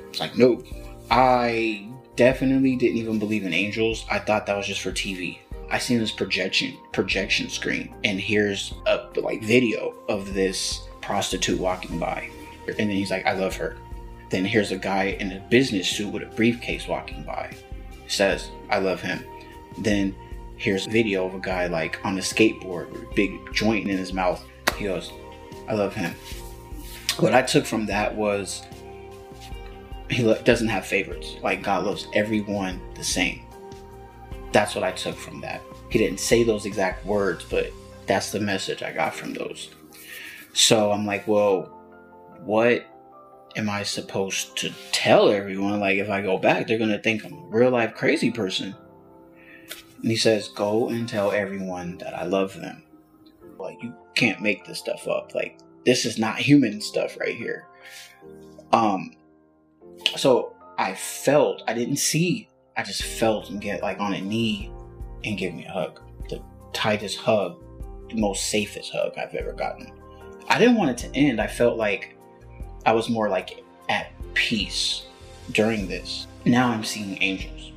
[0.10, 0.64] It's like, no.
[1.10, 4.06] I definitely didn't even believe in angels.
[4.10, 5.40] I thought that was just for TV.
[5.70, 12.00] I seen this projection projection screen, and here's a like video of this prostitute walking
[12.00, 12.30] by,
[12.68, 13.78] and then he's like, "I love her."
[14.30, 17.56] Then here's a guy in a business suit with a briefcase walking by,
[18.08, 19.24] says, "I love him."
[19.80, 20.16] Then
[20.58, 23.98] here's a video of a guy like on a skateboard with a big joint in
[23.98, 24.44] his mouth.
[24.78, 25.12] He goes,
[25.68, 26.14] "I love him."
[27.20, 28.64] What I took from that was
[30.10, 31.36] he doesn't have favorites.
[31.42, 33.42] Like God loves everyone the same
[34.52, 35.62] that's what I took from that.
[35.90, 37.72] He didn't say those exact words, but
[38.06, 39.70] that's the message I got from those.
[40.54, 41.64] So I'm like, well,
[42.40, 42.86] what
[43.58, 45.80] am I supposed to tell everyone?
[45.80, 48.76] Like, if I go back, they're going to think I'm a real life crazy person.
[50.02, 52.84] And he says, go and tell everyone that I love them.
[53.58, 55.34] Like, you can't make this stuff up.
[55.34, 57.68] Like, this is not human stuff right here.
[58.72, 59.16] Um,
[60.16, 64.72] so I felt, I didn't see I just felt him get like on a knee
[65.24, 66.00] and give me a hug.
[66.30, 66.42] The
[66.74, 67.60] tightest hug,
[68.08, 69.92] the most safest hug I've ever gotten.
[70.48, 71.42] I didn't want it to end.
[71.42, 72.16] I felt like
[72.88, 75.04] I was more like at peace
[75.52, 76.26] during this.
[76.46, 77.74] Now I'm seeing angels.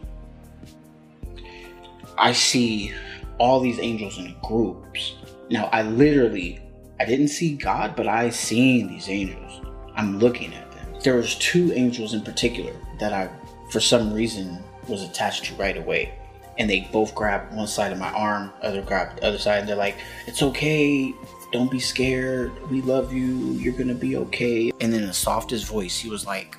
[2.17, 2.95] I see
[3.37, 5.17] all these angels in groups.
[5.51, 6.61] Now I literally
[7.01, 9.67] I didn't see God, but I seen these angels.
[9.97, 10.87] I'm looking at them.
[11.03, 13.31] There was two angels in particular that I
[13.73, 16.15] for some reason was attached to right away.
[16.57, 19.69] And they both grabbed one side of my arm, other grabbed the other side, and
[19.69, 19.97] they're like,
[20.29, 21.13] It's okay,
[21.53, 24.71] don't be scared, we love you, you're gonna be okay.
[24.81, 26.57] And in the softest voice, he was like,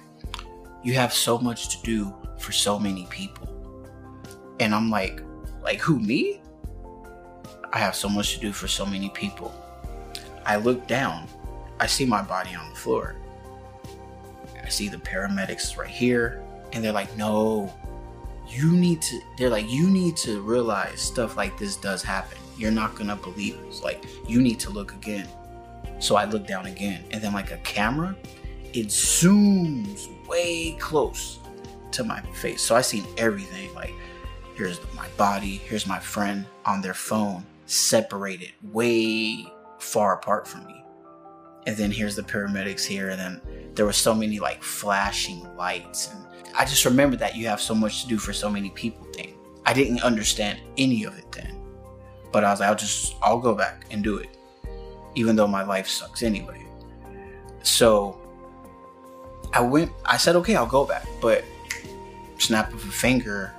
[0.83, 3.47] You have so much to do for so many people.
[4.59, 5.21] And I'm like,
[5.63, 6.41] like who, me?
[7.73, 9.53] I have so much to do for so many people.
[10.45, 11.27] I look down,
[11.79, 13.15] I see my body on the floor.
[14.61, 17.73] I see the paramedics right here, and they're like, no,
[18.47, 22.71] you need to they're like you need to realize stuff like this does happen you're
[22.71, 25.27] not gonna believe it it's like you need to look again
[25.99, 28.15] so i look down again and then like a camera
[28.73, 31.39] it zooms way close
[31.91, 33.93] to my face so i seen everything like
[34.55, 39.45] here's my body here's my friend on their phone separated way
[39.79, 40.83] far apart from me
[41.67, 43.41] and then here's the paramedics here and then
[43.73, 47.73] there were so many like flashing lights and I just remember that you have so
[47.73, 49.35] much to do for so many people thing.
[49.65, 51.60] I didn't understand any of it then.
[52.31, 54.37] But I was like, I'll just, I'll go back and do it.
[55.15, 56.65] Even though my life sucks anyway.
[57.63, 58.19] So
[59.53, 61.05] I went, I said, okay, I'll go back.
[61.21, 61.43] But
[62.37, 63.53] snap of a finger,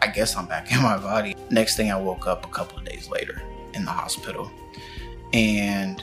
[0.00, 1.34] I guess I'm back in my body.
[1.50, 3.42] Next thing I woke up a couple of days later
[3.74, 4.50] in the hospital.
[5.32, 6.02] And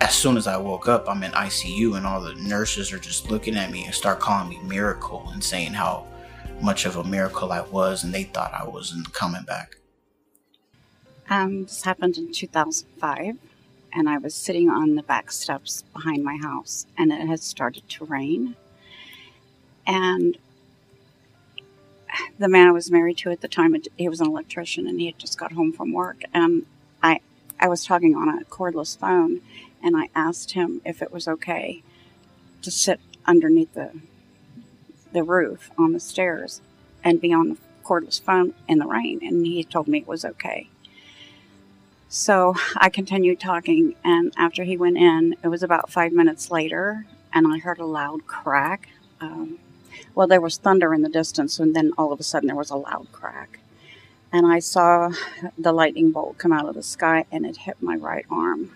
[0.00, 3.30] as soon as I woke up, I'm in ICU, and all the nurses are just
[3.30, 6.06] looking at me and start calling me miracle and saying how
[6.60, 9.76] much of a miracle I was, and they thought I wasn't coming back.
[11.32, 13.38] Um, this happened in 2005,
[13.94, 17.88] and I was sitting on the back steps behind my house, and it had started
[17.88, 18.54] to rain.
[19.86, 20.36] And
[22.38, 25.06] the man I was married to at the time, he was an electrician, and he
[25.06, 26.66] had just got home from work, and
[27.02, 27.20] I,
[27.58, 29.40] I was talking on a cordless phone,
[29.82, 31.82] and I asked him if it was okay
[32.60, 34.02] to sit underneath the
[35.14, 36.60] the roof on the stairs
[37.02, 40.26] and be on the cordless phone in the rain, and he told me it was
[40.26, 40.68] okay.
[42.14, 47.06] So I continued talking, and after he went in, it was about five minutes later,
[47.32, 48.90] and I heard a loud crack.
[49.22, 49.58] Um,
[50.14, 52.68] well, there was thunder in the distance, and then all of a sudden there was
[52.68, 53.60] a loud crack.
[54.30, 55.10] And I saw
[55.56, 58.72] the lightning bolt come out of the sky, and it hit my right arm.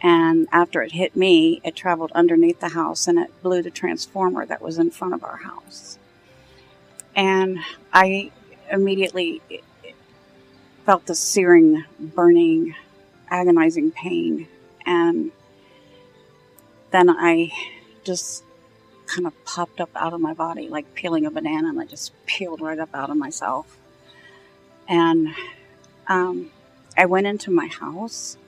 [0.00, 4.46] And after it hit me, it traveled underneath the house and it blew the transformer
[4.46, 5.98] that was in front of our house.
[7.14, 7.58] And
[7.92, 8.30] I
[8.70, 9.42] immediately
[10.88, 12.74] felt the searing, burning,
[13.28, 14.48] agonizing pain.
[14.86, 15.32] And
[16.92, 17.52] then I
[18.04, 18.42] just
[19.04, 22.14] kind of popped up out of my body like peeling a banana, and I just
[22.24, 23.76] peeled right up out of myself.
[24.88, 25.34] And
[26.06, 26.52] um,
[26.96, 28.38] I went into my house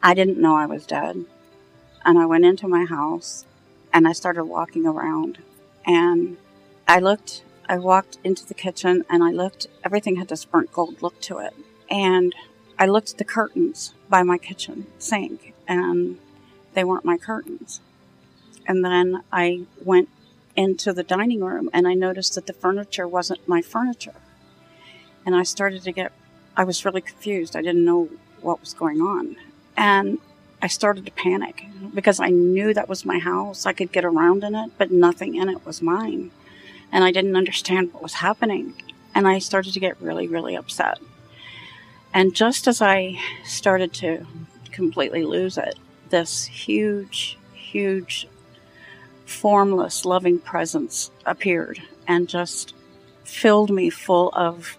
[0.00, 1.24] I didn't know I was dead.
[2.04, 3.46] and I went into my house
[3.92, 5.38] and I started walking around
[5.84, 6.36] and
[6.86, 11.02] I looked I walked into the kitchen and I looked everything had this burnt gold
[11.02, 11.54] look to it.
[11.90, 12.34] And
[12.78, 16.18] I looked at the curtains by my kitchen sink and
[16.74, 17.80] they weren't my curtains.
[18.66, 20.08] And then I went
[20.56, 24.14] into the dining room and I noticed that the furniture wasn't my furniture.
[25.24, 26.12] And I started to get
[26.56, 27.56] I was really confused.
[27.56, 29.36] I didn't know what was going on.
[29.76, 30.18] And
[30.60, 33.64] I started to panic because I knew that was my house.
[33.66, 36.30] I could get around in it, but nothing in it was mine.
[36.92, 38.74] And I didn't understand what was happening.
[39.14, 40.98] And I started to get really, really upset.
[42.14, 44.26] And just as I started to
[44.70, 45.78] completely lose it,
[46.10, 48.28] this huge, huge,
[49.24, 52.74] formless, loving presence appeared and just
[53.24, 54.76] filled me full of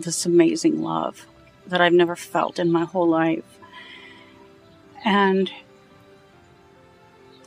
[0.00, 1.26] this amazing love
[1.66, 3.44] that I've never felt in my whole life.
[5.04, 5.50] And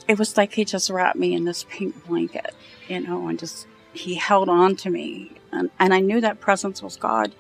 [0.07, 2.53] it was like he just wrapped me in this pink blanket,
[2.87, 5.31] you know, and just he held on to me.
[5.51, 7.33] And, and I knew that presence was God.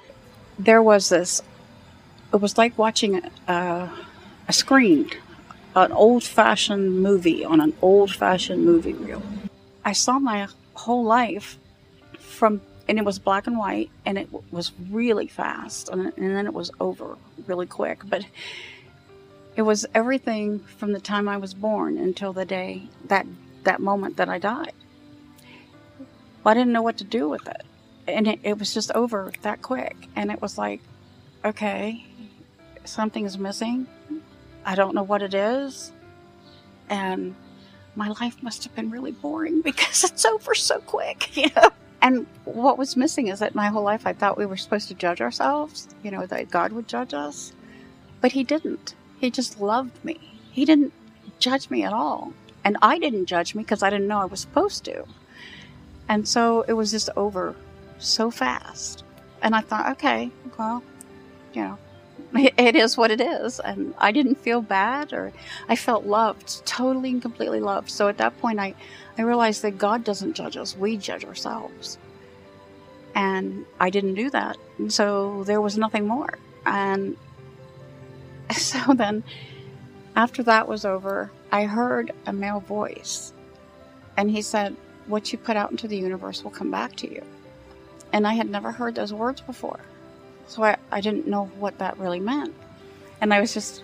[0.57, 1.41] There was this,
[2.33, 3.91] it was like watching a,
[4.47, 5.11] a screen,
[5.75, 9.21] an old fashioned movie on an old fashioned movie reel.
[9.83, 11.57] I saw my whole life
[12.19, 16.45] from, and it was black and white, and it was really fast, and, and then
[16.45, 17.99] it was over really quick.
[18.05, 18.25] But
[19.55, 23.25] it was everything from the time I was born until the day that
[23.63, 24.73] that moment that I died.
[26.45, 27.63] Well, I didn't know what to do with it,
[28.07, 29.95] and it, it was just over that quick.
[30.15, 30.79] And it was like,
[31.43, 32.05] okay,
[32.83, 33.87] something's missing.
[34.63, 35.91] I don't know what it is,
[36.87, 37.35] and
[37.95, 41.69] my life must have been really boring because it's over so quick, you know.
[42.01, 44.93] And what was missing is that my whole life I thought we were supposed to
[44.93, 47.53] judge ourselves, you know, that God would judge us,
[48.21, 50.19] but He didn't he just loved me.
[50.51, 50.93] He didn't
[51.39, 52.33] judge me at all.
[52.63, 55.05] And I didn't judge me because I didn't know I was supposed to.
[56.07, 57.55] And so it was just over
[57.97, 59.03] so fast.
[59.41, 60.83] And I thought, okay, well,
[61.53, 61.77] you know,
[62.57, 63.59] it is what it is.
[63.59, 65.31] And I didn't feel bad or
[65.67, 67.89] I felt loved, totally and completely loved.
[67.89, 68.75] So at that point, I,
[69.17, 71.97] I realized that God doesn't judge us, we judge ourselves.
[73.15, 74.57] And I didn't do that.
[74.77, 76.37] And so there was nothing more.
[76.65, 77.15] And
[78.55, 79.23] So then,
[80.15, 83.33] after that was over, I heard a male voice.
[84.17, 84.75] And he said,
[85.07, 87.23] What you put out into the universe will come back to you.
[88.11, 89.79] And I had never heard those words before.
[90.47, 92.53] So I, I didn't know what that really meant.
[93.21, 93.83] And I was just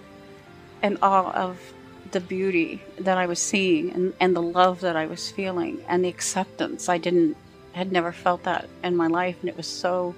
[0.83, 1.59] in awe of
[2.11, 6.03] the beauty that I was seeing and, and the love that I was feeling and
[6.03, 6.89] the acceptance.
[6.89, 7.37] I didn't,
[7.73, 9.37] had never felt that in my life.
[9.41, 10.15] And it was so,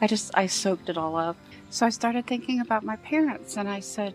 [0.00, 1.36] I just, I soaked it all up.
[1.70, 4.14] So I started thinking about my parents and I said,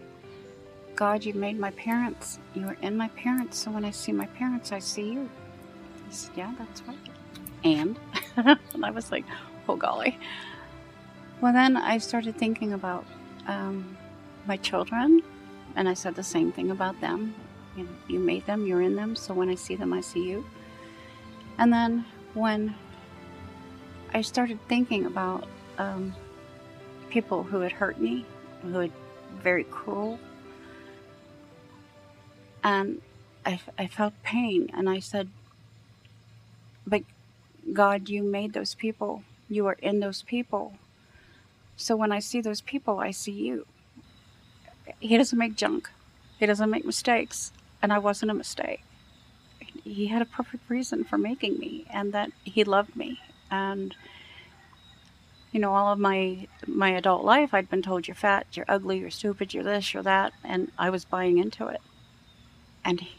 [0.96, 2.40] God, you made my parents.
[2.54, 3.58] You are in my parents.
[3.58, 5.30] So when I see my parents, I see you.
[6.36, 6.98] Yeah, that's right.
[7.64, 7.98] And?
[8.38, 9.26] and I was like,
[9.68, 10.18] Oh, golly.
[11.42, 13.06] Well, then I started thinking about
[13.48, 13.98] um,
[14.46, 15.22] my children.
[15.76, 17.36] And I said the same thing about them.
[17.76, 19.16] You, know, you made them, you're in them.
[19.16, 20.46] So when I see them, I see you.
[21.58, 22.76] And then when
[24.14, 26.14] I started thinking about um,
[27.10, 28.26] people who had hurt me,
[28.62, 28.92] who had
[29.42, 30.20] very cruel.
[32.64, 33.02] And
[33.46, 35.30] I, I felt pain, and I said,
[36.86, 37.04] But
[37.74, 39.24] God, you made those people.
[39.50, 40.74] You are in those people.
[41.78, 43.66] So when I see those people, I see you.
[45.00, 45.90] He doesn't make junk,
[46.40, 48.84] He doesn't make mistakes, and I wasn't a mistake.
[49.84, 53.20] He had a perfect reason for making me, and that He loved me.
[53.52, 53.96] And
[55.52, 59.00] you know, all of my my adult life, I'd been told you're fat, you're ugly,
[59.00, 61.82] you're stupid, you're this, you're that, and I was buying into it.
[62.84, 63.16] And he,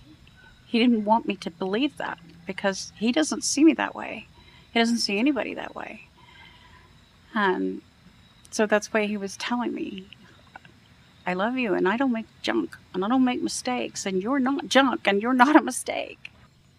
[0.66, 4.26] he didn't want me to believe that because he doesn't see me that way.
[4.72, 6.08] He doesn't see anybody that way.
[7.34, 7.82] And
[8.50, 10.06] so that's why he was telling me,
[11.26, 14.38] I love you and I don't make junk and I don't make mistakes and you're
[14.38, 16.30] not junk and you're not a mistake.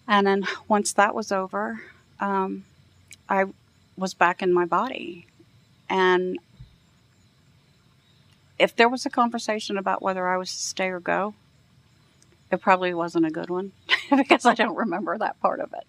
[0.06, 1.80] And then once that was over,
[2.18, 2.64] um,
[3.28, 3.44] I
[3.96, 5.26] was back in my body
[5.90, 6.38] and
[8.58, 11.34] if there was a conversation about whether I was to stay or go,
[12.50, 13.72] it probably wasn't a good one
[14.16, 15.86] because I don't remember that part of it.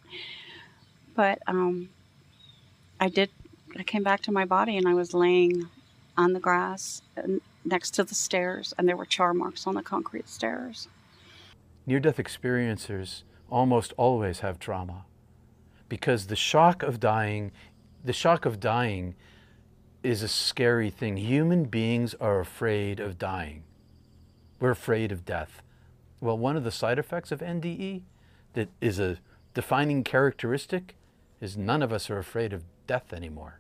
[1.16, 1.90] But um,
[3.00, 3.30] I did,
[3.78, 5.70] I came back to my body and I was laying
[6.18, 7.02] on the grass
[7.64, 10.88] next to the stairs, and there were char marks on the concrete stairs.
[11.86, 15.06] Near death experiencers almost always have trauma
[15.88, 17.52] because the shock of dying,
[18.04, 19.16] the shock of dying
[20.04, 21.18] is a scary thing.
[21.18, 23.64] Human beings are afraid of dying.
[24.60, 25.62] We're afraid of death.
[26.22, 28.02] Well, one of the side effects of NDE
[28.54, 29.20] that is a
[29.54, 30.96] defining characteristic
[31.40, 33.60] is none of us are afraid of death anymore.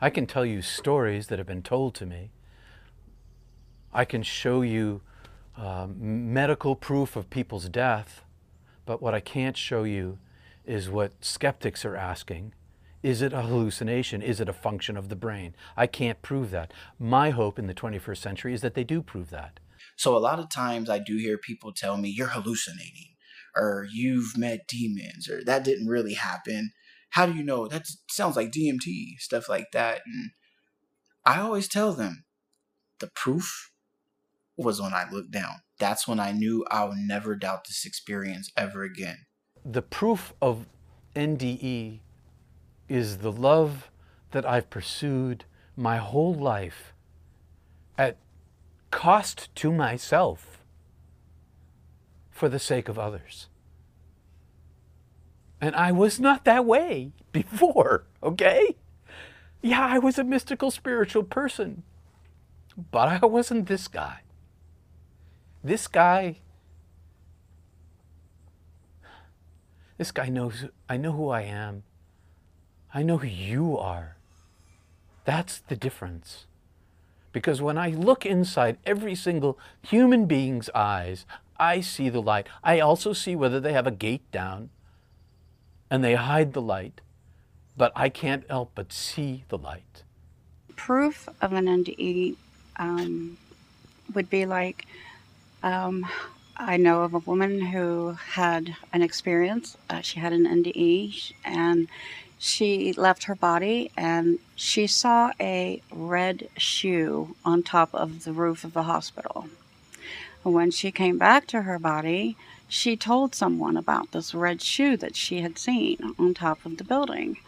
[0.00, 2.30] I can tell you stories that have been told to me.
[3.92, 5.00] I can show you
[5.56, 8.22] um, medical proof of people's death,
[8.84, 10.18] but what I can't show you
[10.66, 12.52] is what skeptics are asking.
[13.02, 14.20] Is it a hallucination?
[14.20, 15.54] Is it a function of the brain?
[15.76, 16.72] I can't prove that.
[16.98, 19.60] My hope in the 21st century is that they do prove that.
[19.96, 23.14] So a lot of times I do hear people tell me you're hallucinating
[23.56, 26.72] or you've met demons or that didn't really happen.
[27.10, 27.68] How do you know?
[27.68, 30.02] That sounds like DMT, stuff like that.
[30.04, 30.30] And
[31.24, 32.24] I always tell them
[32.98, 33.70] the proof
[34.56, 35.62] was when I looked down.
[35.78, 39.26] That's when I knew I would never doubt this experience ever again.
[39.64, 40.66] The proof of
[41.14, 42.00] NDE
[42.88, 43.90] is the love
[44.32, 45.44] that I've pursued
[45.76, 46.92] my whole life
[47.96, 48.18] at
[48.94, 50.62] cost to myself
[52.30, 53.48] for the sake of others.
[55.60, 58.76] And I was not that way before, okay?
[59.60, 61.82] Yeah, I was a mystical spiritual person,
[62.92, 64.20] but I wasn't this guy.
[65.64, 66.36] This guy,
[69.98, 71.82] this guy knows, I know who I am.
[72.92, 74.16] I know who you are.
[75.24, 76.46] That's the difference.
[77.34, 81.26] Because when I look inside every single human being's eyes,
[81.58, 82.46] I see the light.
[82.62, 84.70] I also see whether they have a gate down
[85.90, 87.00] and they hide the light,
[87.76, 90.04] but I can't help but see the light.
[90.76, 92.36] Proof of an NDE
[92.76, 93.36] um,
[94.14, 94.86] would be like
[95.64, 96.06] um,
[96.56, 99.76] I know of a woman who had an experience.
[99.90, 101.88] Uh, she had an NDE and
[102.38, 108.64] she left her body and she saw a red shoe on top of the roof
[108.64, 109.48] of the hospital.
[110.42, 112.36] When she came back to her body,
[112.68, 116.84] she told someone about this red shoe that she had seen on top of the
[116.84, 117.38] building.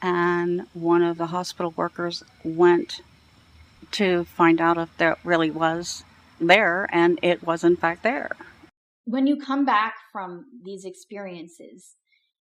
[0.00, 3.02] And one of the hospital workers went
[3.92, 6.04] to find out if that really was
[6.40, 8.30] there, and it was in fact there.
[9.04, 11.96] When you come back from these experiences,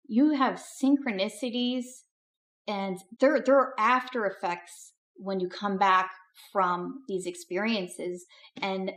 [0.07, 1.85] you have synchronicities
[2.67, 6.11] and there there are after effects when you come back
[6.51, 8.25] from these experiences
[8.61, 8.91] and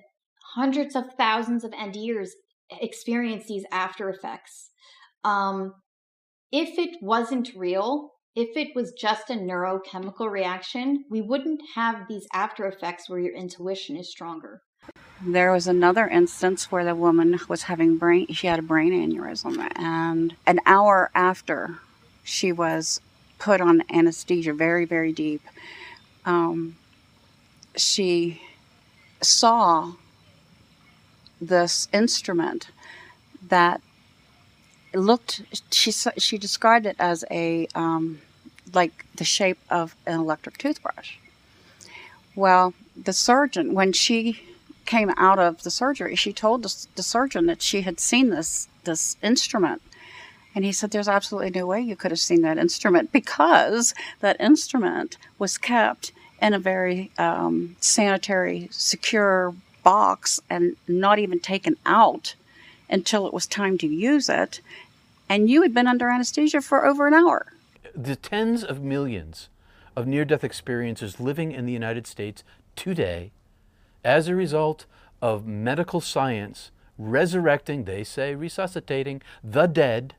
[0.54, 2.30] hundreds of thousands of NDers
[2.70, 4.70] experience these after effects.
[5.24, 5.74] Um,
[6.52, 12.26] if it wasn't real, if it was just a neurochemical reaction, we wouldn't have these
[12.32, 14.62] after effects where your intuition is stronger.
[15.22, 19.70] There was another instance where the woman was having brain, she had a brain aneurysm,
[19.76, 21.78] and an hour after
[22.24, 23.02] she was
[23.38, 25.42] put on anesthesia, very, very deep,
[26.24, 26.76] um,
[27.76, 28.40] she
[29.20, 29.92] saw
[31.38, 32.68] this instrument
[33.46, 33.82] that
[34.94, 38.20] looked, she, she described it as a, um,
[38.72, 41.16] like the shape of an electric toothbrush.
[42.34, 44.46] Well, the surgeon, when she
[44.90, 48.68] came out of the surgery, she told the, the surgeon that she had seen this
[48.82, 49.80] this instrument.
[50.52, 54.40] And he said, There's absolutely no way you could have seen that instrument because that
[54.40, 56.10] instrument was kept
[56.42, 62.34] in a very um, sanitary, secure box and not even taken out
[62.88, 64.60] until it was time to use it.
[65.28, 67.52] And you had been under anesthesia for over an hour.
[67.94, 69.48] The tens of millions
[69.94, 72.42] of near death experiences living in the United States
[72.74, 73.30] today
[74.04, 74.86] as a result
[75.20, 80.14] of medical science resurrecting, they say resuscitating, the dead,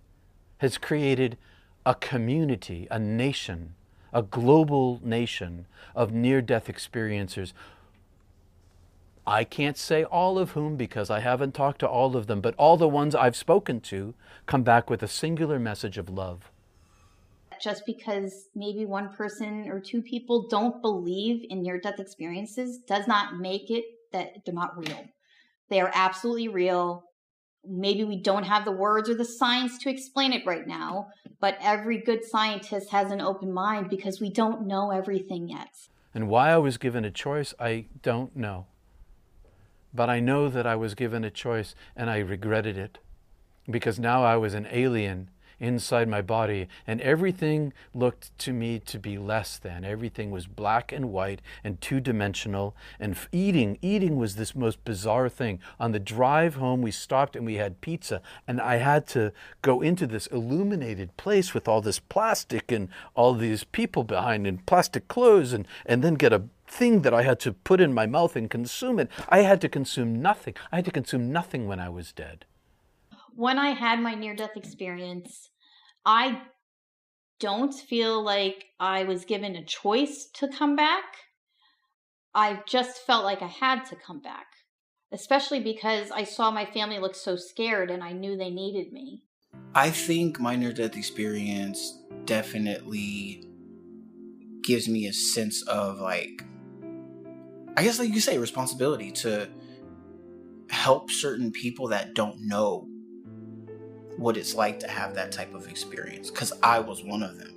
[0.57, 1.37] has created
[1.85, 3.75] a community, a nation,
[4.13, 5.65] a global nation
[5.95, 7.53] of near death experiencers.
[9.25, 12.55] I can't say all of whom because I haven't talked to all of them, but
[12.57, 14.13] all the ones I've spoken to
[14.45, 16.50] come back with a singular message of love
[17.61, 23.07] just because maybe one person or two people don't believe in near death experiences does
[23.07, 25.05] not make it that they're not real.
[25.69, 27.03] They are absolutely real.
[27.63, 31.07] Maybe we don't have the words or the science to explain it right now,
[31.39, 35.69] but every good scientist has an open mind because we don't know everything yet.
[36.13, 38.65] And why I was given a choice, I don't know.
[39.93, 42.97] But I know that I was given a choice and I regretted it
[43.69, 45.29] because now I was an alien
[45.61, 49.85] inside my body, and everything looked to me to be less than.
[49.85, 52.75] Everything was black and white and two dimensional.
[52.99, 55.59] And eating, eating was this most bizarre thing.
[55.79, 59.31] On the drive home, we stopped and we had pizza, and I had to
[59.61, 64.57] go into this illuminated place with all this plastic and all these people behind in
[64.57, 68.07] plastic clothes, and, and then get a thing that I had to put in my
[68.07, 69.11] mouth and consume it.
[69.29, 70.55] I had to consume nothing.
[70.71, 72.45] I had to consume nothing when I was dead.
[73.35, 75.50] When I had my near death experience,
[76.05, 76.41] I
[77.39, 81.03] don't feel like I was given a choice to come back.
[82.33, 84.47] I just felt like I had to come back,
[85.11, 89.23] especially because I saw my family look so scared and I knew they needed me.
[89.75, 93.43] I think my near death experience definitely
[94.63, 96.43] gives me a sense of like
[97.75, 99.49] I guess like you say responsibility to
[100.69, 102.87] help certain people that don't know
[104.21, 107.47] what it's like to have that type of experience cuz I was one of them.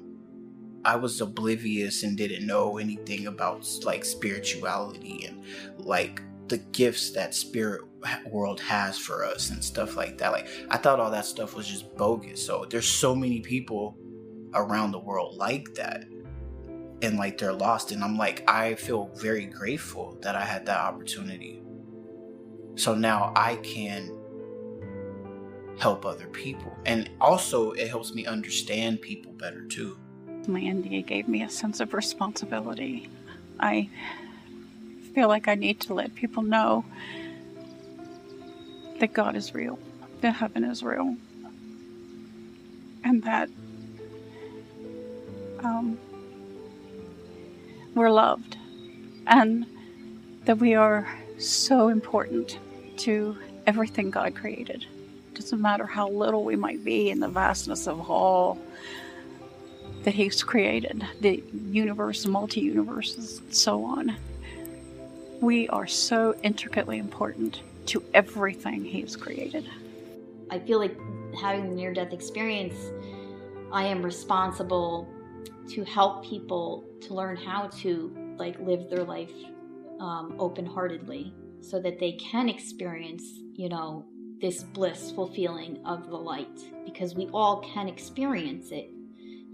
[0.85, 5.43] I was oblivious and didn't know anything about like spirituality and
[5.79, 7.83] like the gifts that spirit
[8.27, 10.33] world has for us and stuff like that.
[10.33, 12.45] Like I thought all that stuff was just bogus.
[12.45, 13.97] So there's so many people
[14.55, 16.05] around the world like that
[17.03, 20.79] and like they're lost and i'm like i feel very grateful that i had that
[20.79, 21.63] opportunity
[22.77, 24.17] so now i can
[25.79, 26.77] help other people.
[26.87, 29.99] And also it helps me understand people better too.
[30.47, 33.09] My NDE gave me a sense of responsibility.
[33.59, 33.89] I
[35.15, 36.85] feel like i need to let people know
[38.99, 39.79] that god is real
[40.21, 41.17] that heaven is real
[43.05, 43.49] and that
[45.61, 45.99] um,
[47.95, 48.57] we're loved
[49.27, 49.67] and
[50.47, 51.07] that we are
[51.39, 52.59] so important
[52.97, 54.87] to everything God created.
[55.45, 58.57] Doesn't matter how little we might be in the vastness of all
[60.05, 64.17] that He's created, the universe, multi universes, and so on.
[65.43, 69.69] We are so intricately important to everything He's created.
[70.49, 70.97] I feel like
[71.39, 72.77] having the near death experience,
[73.71, 75.07] I am responsible
[75.69, 79.35] to help people to learn how to like live their life
[80.01, 83.25] um, open-heartedly so that they can experience
[83.57, 84.07] you know
[84.45, 88.91] this blissful feeling of the light because we all can experience it.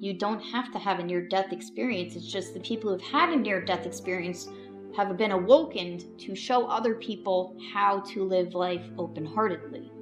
[0.00, 3.28] You don't have to have a near death experience it's just the people who've had
[3.28, 4.48] a near death experience
[4.96, 9.92] have been awoken to show other people how to live life open-heartedly.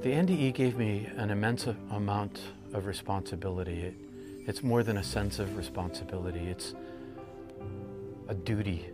[0.00, 2.40] The nde gave me an immense amount
[2.72, 3.82] of responsibility.
[3.82, 3.94] It,
[4.46, 6.74] it's more than a sense of responsibility, it's
[8.28, 8.86] a duty,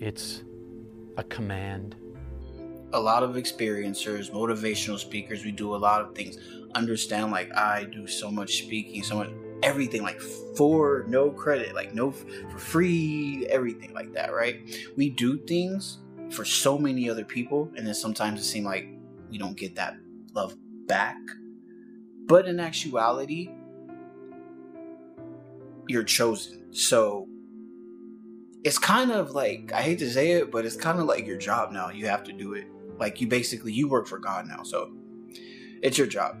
[0.00, 0.42] it's
[1.16, 1.94] a command.
[2.92, 6.38] A lot of experiencers, motivational speakers, we do a lot of things.
[6.74, 9.30] Understand, like, I do so much speaking, so much
[9.62, 10.20] everything, like,
[10.56, 14.60] for no credit, like, no, for free, everything like that, right?
[14.96, 15.98] We do things
[16.30, 18.88] for so many other people, and then sometimes it seems like
[19.30, 19.96] we don't get that
[20.34, 21.18] love back.
[22.26, 23.50] But in actuality,
[25.88, 26.72] you're chosen.
[26.72, 27.26] So
[28.64, 31.38] it's kind of like I hate to say it, but it's kind of like your
[31.38, 31.90] job now.
[31.90, 32.66] You have to do it.
[32.98, 34.92] Like you basically you work for God now, so
[35.82, 36.36] it's your job.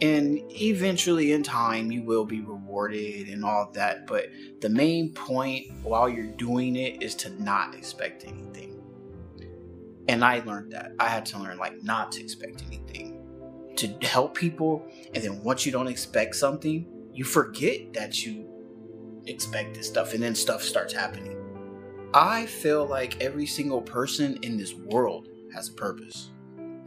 [0.00, 4.26] And eventually in time you will be rewarded and all that, but
[4.60, 8.80] the main point while you're doing it is to not expect anything.
[10.08, 10.92] And I learned that.
[10.98, 13.18] I had to learn like not to expect anything.
[13.76, 18.46] To help people and then once you don't expect something, you forget that you
[19.26, 21.36] expect this stuff and then stuff starts happening.
[22.12, 26.30] I feel like every single person in this world has a purpose.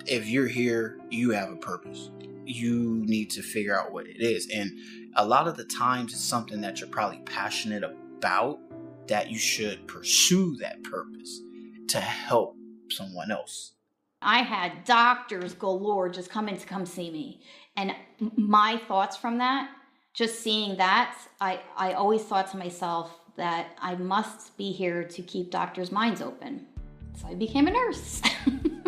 [0.06, 2.12] If you're here, you have a purpose.
[2.46, 4.50] You need to figure out what it is.
[4.54, 4.72] And
[5.16, 8.60] a lot of the times, it's something that you're probably passionate about
[9.08, 11.42] that you should pursue that purpose
[11.90, 12.58] to help
[12.90, 13.74] someone else.
[14.22, 17.42] I had doctors galore just come in to come see me.
[17.76, 17.96] And
[18.38, 19.70] my thoughts from that
[20.14, 25.22] just seeing that, I, I always thought to myself that I must be here to
[25.24, 26.68] keep doctors' minds open.
[27.16, 28.22] So I became a nurse.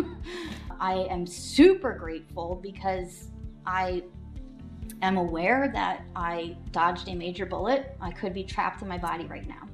[0.80, 3.28] I am super grateful because
[3.64, 4.02] I
[5.02, 7.96] am aware that I dodged a major bullet.
[8.00, 9.68] I could be trapped in my body right now.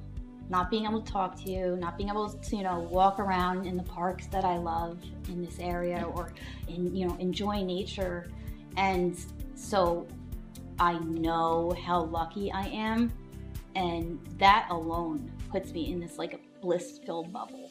[0.49, 3.65] Not being able to talk to you, not being able to, you know, walk around
[3.65, 4.99] in the parks that I love
[5.29, 6.33] in this area or
[6.67, 8.29] in, you know, enjoy nature.
[8.77, 9.17] And
[9.55, 10.07] so
[10.79, 13.11] I know how lucky I am,
[13.75, 17.62] and that alone puts me in this like a bliss filled bubble.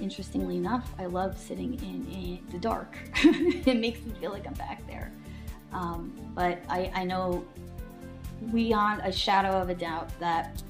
[0.00, 2.96] Interestingly enough, I love sitting in, in the dark.
[3.16, 5.12] it makes me feel like I'm back there.
[5.72, 7.44] Um, but I, I know
[8.52, 10.62] beyond a shadow of a doubt that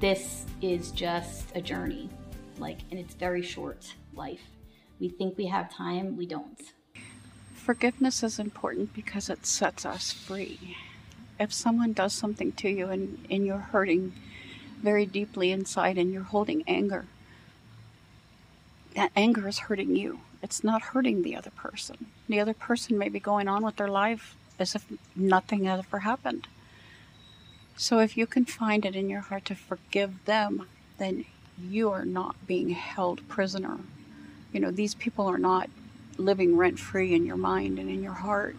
[0.00, 2.08] this is just a journey,
[2.58, 4.42] like, and it's very short life.
[5.00, 6.60] We think we have time, we don't.
[7.54, 10.76] Forgiveness is important because it sets us free
[11.38, 14.12] if someone does something to you and, and you're hurting
[14.82, 17.06] very deeply inside and you're holding anger,
[18.94, 20.20] that anger is hurting you.
[20.42, 22.06] It's not hurting the other person.
[22.28, 24.84] The other person may be going on with their life as if
[25.16, 26.46] nothing ever happened.
[27.76, 30.68] So if you can find it in your heart to forgive them,
[30.98, 31.24] then
[31.60, 33.78] you are not being held prisoner.
[34.52, 35.68] You know, these people are not
[36.16, 38.56] living rent free in your mind and in your heart.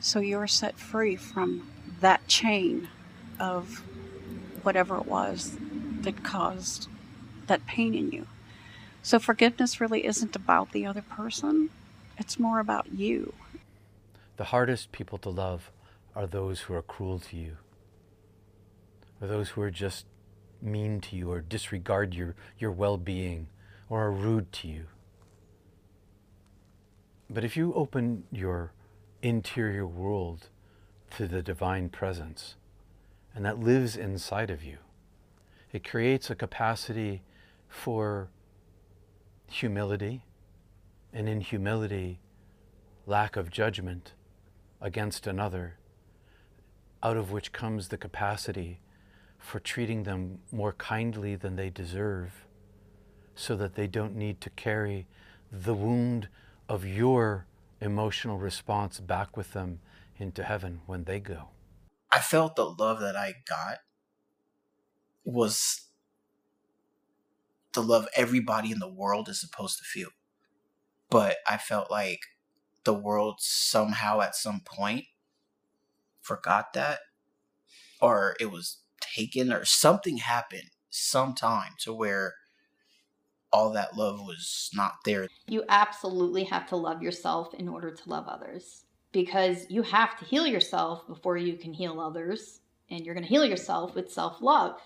[0.00, 1.70] So you're set free from
[2.00, 2.88] that chain
[3.38, 3.82] of
[4.62, 5.56] whatever it was
[6.00, 6.88] that caused
[7.46, 8.26] that pain in you.
[9.04, 11.68] So forgiveness really isn't about the other person,
[12.16, 13.34] it's more about you.
[14.38, 15.70] The hardest people to love
[16.16, 17.58] are those who are cruel to you,
[19.20, 20.06] or those who are just
[20.62, 23.48] mean to you, or disregard your, your well being,
[23.90, 24.86] or are rude to you.
[27.28, 28.72] But if you open your
[29.20, 30.48] interior world
[31.18, 32.54] to the divine presence,
[33.34, 34.78] and that lives inside of you,
[35.72, 37.20] it creates a capacity
[37.68, 38.30] for
[39.48, 40.24] humility,
[41.12, 42.20] and in humility,
[43.06, 44.14] lack of judgment
[44.80, 45.78] against another,
[47.02, 48.80] out of which comes the capacity
[49.38, 52.46] for treating them more kindly than they deserve,
[53.34, 55.06] so that they don't need to carry
[55.52, 56.28] the wound
[56.68, 57.46] of your
[57.80, 59.80] emotional response back with them
[60.16, 61.48] into heaven when they go.
[62.10, 63.78] I felt the love that I got
[65.24, 65.88] was
[67.74, 70.10] the love everybody in the world is supposed to feel.
[71.10, 72.20] But I felt like
[72.84, 75.04] the world somehow at some point
[76.22, 77.00] forgot that
[78.00, 78.78] or it was
[79.14, 82.34] taken or something happened sometime to where
[83.52, 85.28] all that love was not there.
[85.46, 90.24] You absolutely have to love yourself in order to love others because you have to
[90.24, 92.60] heal yourself before you can heal others.
[92.90, 94.78] And you're going to heal yourself with self love,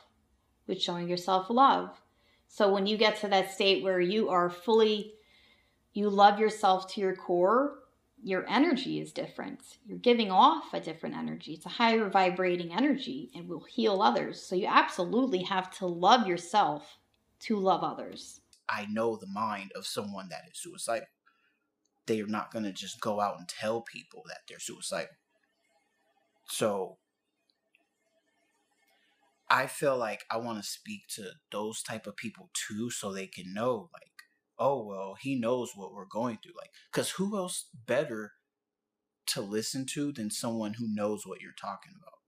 [0.66, 2.00] with showing yourself love.
[2.48, 5.14] So when you get to that state where you are fully,
[5.92, 7.78] you love yourself to your core,
[8.22, 9.60] your energy is different.
[9.86, 11.52] You're giving off a different energy.
[11.52, 14.42] It's a higher vibrating energy and will heal others.
[14.42, 16.98] So you absolutely have to love yourself
[17.40, 18.40] to love others.
[18.68, 21.06] I know the mind of someone that is suicidal.
[22.06, 25.14] They are not going to just go out and tell people that they're suicidal.
[26.46, 26.96] So
[29.50, 33.26] I feel like I want to speak to those type of people too so they
[33.26, 34.12] can know like
[34.58, 38.32] oh well he knows what we're going through like cuz who else better
[39.28, 42.18] to listen to than someone who knows what you're talking about.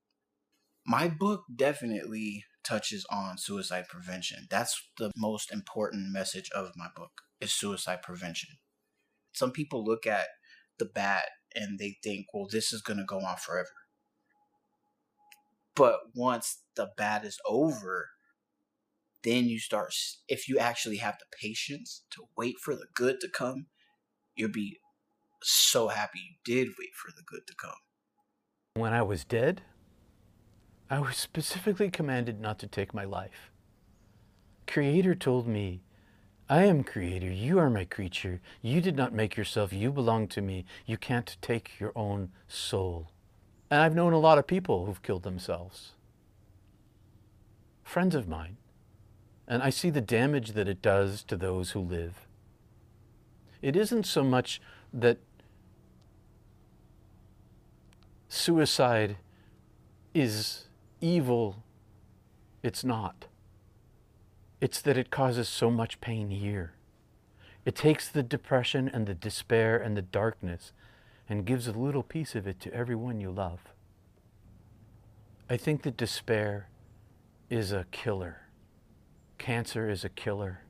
[0.86, 4.46] My book definitely touches on suicide prevention.
[4.50, 8.58] That's the most important message of my book is suicide prevention.
[9.32, 10.28] Some people look at
[10.78, 13.68] the bat and they think, well, this is going to go on forever.
[15.74, 18.08] But once the bad is over,
[19.22, 19.94] then you start,
[20.28, 23.66] if you actually have the patience to wait for the good to come,
[24.34, 24.78] you'll be
[25.42, 27.74] so happy you did wait for the good to come.
[28.74, 29.62] When I was dead,
[30.88, 33.50] I was specifically commanded not to take my life.
[34.66, 35.82] Creator told me,
[36.48, 38.40] I am creator, you are my creature.
[38.60, 40.64] You did not make yourself, you belong to me.
[40.84, 43.12] You can't take your own soul.
[43.70, 45.92] And I've known a lot of people who've killed themselves.
[47.84, 48.56] Friends of mine.
[49.46, 52.26] And I see the damage that it does to those who live.
[53.62, 54.60] It isn't so much
[54.92, 55.18] that
[58.28, 59.16] suicide
[60.14, 60.66] is
[61.00, 61.62] evil,
[62.62, 63.26] it's not.
[64.60, 66.72] It's that it causes so much pain here.
[67.64, 70.72] It takes the depression and the despair and the darkness
[71.30, 73.60] and gives a little piece of it to everyone you love.
[75.48, 76.68] I think that despair
[77.48, 78.42] is a killer.
[79.38, 80.62] Cancer is a killer.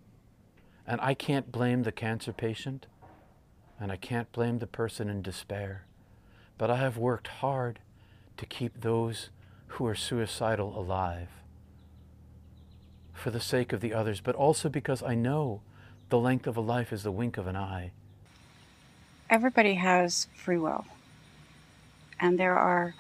[0.86, 2.86] And I can't blame the cancer patient,
[3.80, 5.86] and I can't blame the person in despair.
[6.58, 7.78] But I have worked hard
[8.36, 9.30] to keep those
[9.68, 11.28] who are suicidal alive
[13.14, 15.62] for the sake of the others, but also because I know
[16.10, 17.92] the length of a life is the wink of an eye.
[19.30, 20.84] Everybody has free will.
[22.18, 22.94] And there are,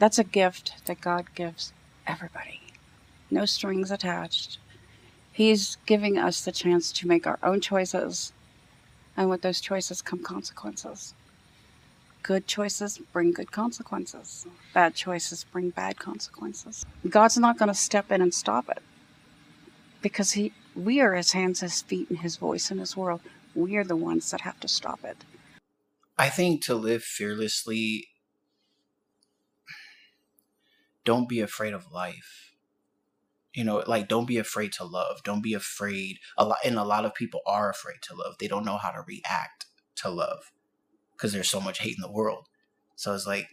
[0.00, 1.72] that's a gift that God gives
[2.04, 2.60] everybody.
[3.30, 4.58] No strings attached.
[5.30, 8.32] He's giving us the chance to make our own choices,
[9.16, 11.14] and with those choices come consequences.
[12.22, 14.46] Good choices bring good consequences.
[14.74, 16.84] Bad choices bring bad consequences.
[17.08, 18.82] God's not going to step in and stop it
[20.02, 23.20] because he we are his hands, his feet, and his voice in his world.
[23.54, 25.18] We are the ones that have to stop it.
[26.18, 28.08] I think to live fearlessly
[31.04, 32.54] don't be afraid of life.
[33.52, 35.22] You know, like don't be afraid to love.
[35.24, 36.18] Don't be afraid.
[36.38, 38.36] A lot and a lot of people are afraid to love.
[38.38, 39.66] They don't know how to react
[39.96, 40.52] to love
[41.12, 42.46] because there's so much hate in the world.
[42.96, 43.48] So it's like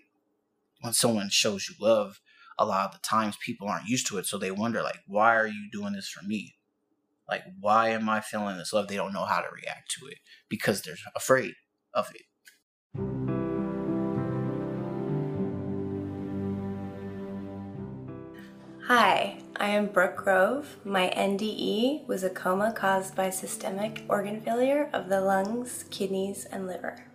[0.82, 2.22] when someone shows you love,
[2.58, 5.36] a lot of the times people aren't used to it, so they wonder like, why
[5.36, 6.56] are you doing this for me?
[7.30, 8.88] Like, why am I feeling this love?
[8.88, 10.18] They don't know how to react to it
[10.50, 11.54] because they're afraid
[11.94, 12.24] of it.
[18.88, 20.78] Hi, I am Brooke Grove.
[20.84, 26.66] My NDE was a coma caused by systemic organ failure of the lungs, kidneys, and
[26.66, 27.06] liver.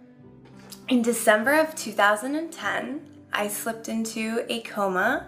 [0.88, 5.26] In December of 2010, I slipped into a coma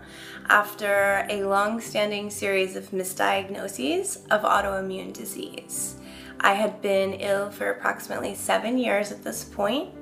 [0.49, 5.97] after a long standing series of misdiagnoses of autoimmune disease.
[6.41, 9.93] I had been ill for approximately seven years at this point.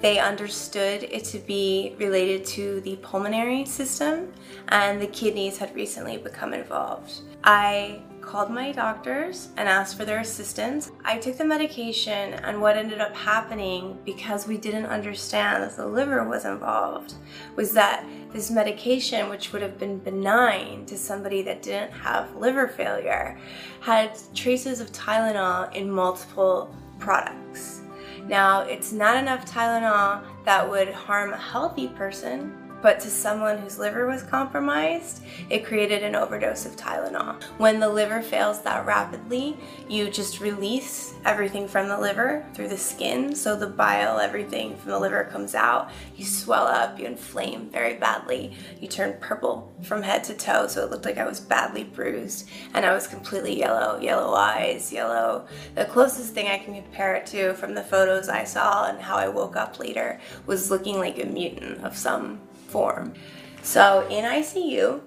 [0.00, 4.32] They understood it to be related to the pulmonary system,
[4.68, 7.20] and the kidneys had recently become involved.
[7.42, 10.92] I called my doctors and asked for their assistance.
[11.04, 15.86] I took the medication, and what ended up happening because we didn't understand that the
[15.86, 17.14] liver was involved
[17.56, 22.68] was that this medication, which would have been benign to somebody that didn't have liver
[22.68, 23.36] failure,
[23.80, 27.80] had traces of Tylenol in multiple products.
[28.28, 33.78] Now, it's not enough Tylenol that would harm a healthy person, but to someone whose
[33.78, 37.42] liver was compromised, it created an overdose of Tylenol.
[37.58, 39.56] When the liver fails that rapidly,
[39.88, 44.92] you just release everything from the liver through the skin, so the bile, everything from
[44.92, 45.90] the liver comes out.
[46.16, 50.84] You swell up, you inflame very badly, you turn purple from head to toe, so
[50.84, 55.46] it looked like I was badly bruised, and I was completely yellow, yellow eyes, yellow.
[55.74, 59.16] The closest thing I can compare it to from the photos I saw and how
[59.16, 62.40] I woke up later was looking like a mutant of some
[62.70, 63.14] form.
[63.62, 65.00] So in ICU,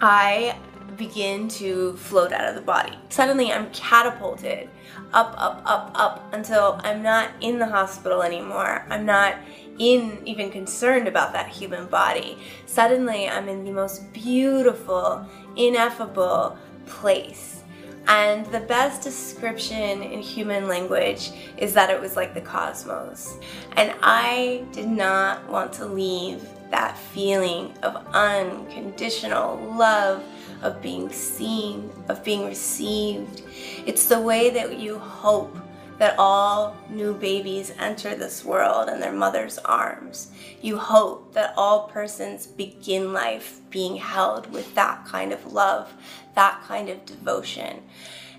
[0.00, 0.56] I
[0.96, 2.96] begin to float out of the body.
[3.08, 4.68] Suddenly, I'm catapulted
[5.12, 8.84] up, up, up, up until I'm not in the hospital anymore.
[8.88, 9.36] I'm not
[9.78, 12.38] in even concerned about that human body.
[12.66, 15.26] Suddenly, I'm in the most beautiful,
[15.56, 16.56] ineffable
[16.86, 17.62] place.
[18.08, 23.36] And the best description in human language is that it was like the cosmos.
[23.76, 30.22] And I did not want to leave that feeling of unconditional love,
[30.62, 33.42] of being seen, of being received.
[33.86, 35.56] It's the way that you hope
[35.98, 40.30] that all new babies enter this world in their mother's arms.
[40.60, 45.92] You hope that all persons begin life being held with that kind of love,
[46.34, 47.82] that kind of devotion.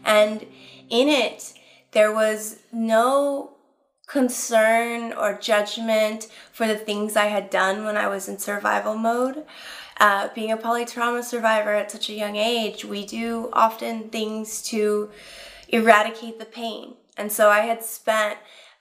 [0.06, 0.46] And
[0.90, 1.54] in it,
[1.92, 3.57] there was no
[4.08, 9.46] concern or judgment for the things I had done when I was in survival mode.
[10.00, 15.10] Uh, being a polytrauma survivor at such a young age, we do often things to
[15.70, 16.96] eradicate the pain.
[17.18, 18.38] And so I had spent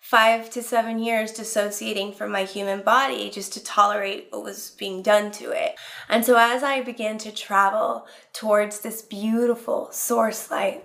[0.06, 5.02] five to seven years dissociating from my human body just to tolerate what was being
[5.02, 5.74] done to it.
[6.08, 10.84] And so as I began to travel towards this beautiful source light,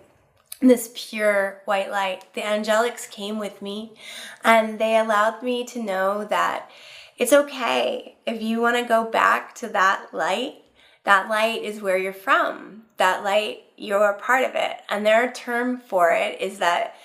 [0.62, 2.34] this pure white light.
[2.34, 3.96] The angelics came with me
[4.44, 6.70] and they allowed me to know that
[7.18, 10.56] it's okay if you want to go back to that light.
[11.04, 12.84] That light is where you're from.
[12.98, 14.78] That light, you're a part of it.
[14.90, 16.96] And their term for it is that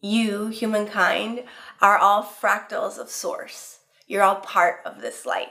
[0.00, 1.44] you, humankind,
[1.80, 3.80] are all fractals of source.
[4.06, 5.48] You're all part of this light.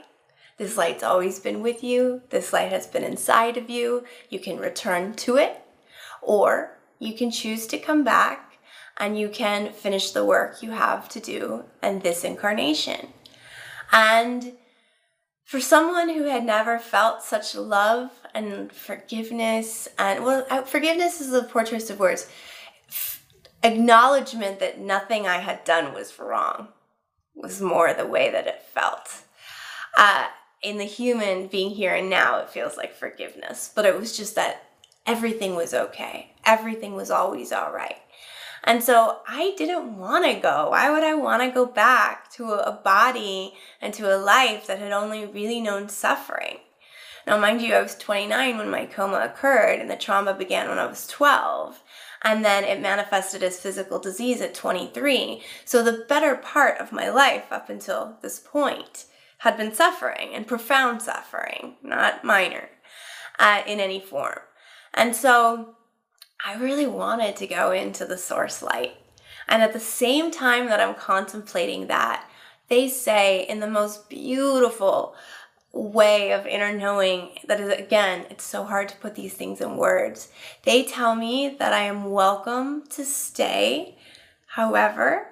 [0.58, 2.22] This light's always been with you.
[2.30, 4.06] This light has been inside of you.
[4.30, 5.62] You can return to it
[6.28, 8.60] or you can choose to come back
[8.98, 13.08] and you can finish the work you have to do in this incarnation.
[13.92, 14.54] And
[15.46, 21.32] for someone who had never felt such love and forgiveness, and well, uh, forgiveness is
[21.32, 22.28] a poor choice of words,
[22.90, 23.24] F-
[23.64, 26.68] acknowledgement that nothing I had done was wrong
[27.34, 29.22] was more the way that it felt.
[29.96, 30.26] Uh,
[30.62, 34.36] in the human being here and now, it feels like forgiveness, but it was just
[34.36, 34.67] that
[35.08, 36.34] everything was okay.
[36.46, 37.98] Everything was always all right.
[38.64, 40.72] And so I didn't want to go.
[40.72, 44.80] Why would I want to go back to a body and to a life that
[44.80, 46.58] had only really known suffering?
[47.26, 50.80] Now, mind you, I was 29 when my coma occurred, and the trauma began when
[50.80, 51.82] I was 12.
[52.24, 55.42] And then it manifested as physical disease at 23.
[55.66, 59.06] So the better part of my life up until this point
[59.40, 62.70] had been suffering and profound suffering, not minor,
[63.40, 64.40] uh, in any form.
[64.98, 65.76] And so
[66.44, 68.96] I really wanted to go into the source light.
[69.48, 72.28] And at the same time that I'm contemplating that,
[72.68, 75.16] they say in the most beautiful
[75.72, 79.78] way of inner knowing that is again it's so hard to put these things in
[79.78, 80.30] words.
[80.64, 83.98] They tell me that i am welcome to stay.
[84.48, 85.28] However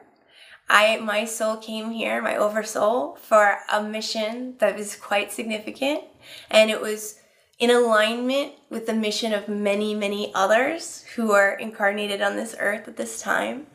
[0.69, 6.03] i my soul came here my oversoul for a mission that was quite significant.
[6.51, 7.19] And it was
[7.59, 12.87] in alignment with the mission of many many others who are incarnated on this earth
[12.87, 13.65] at this time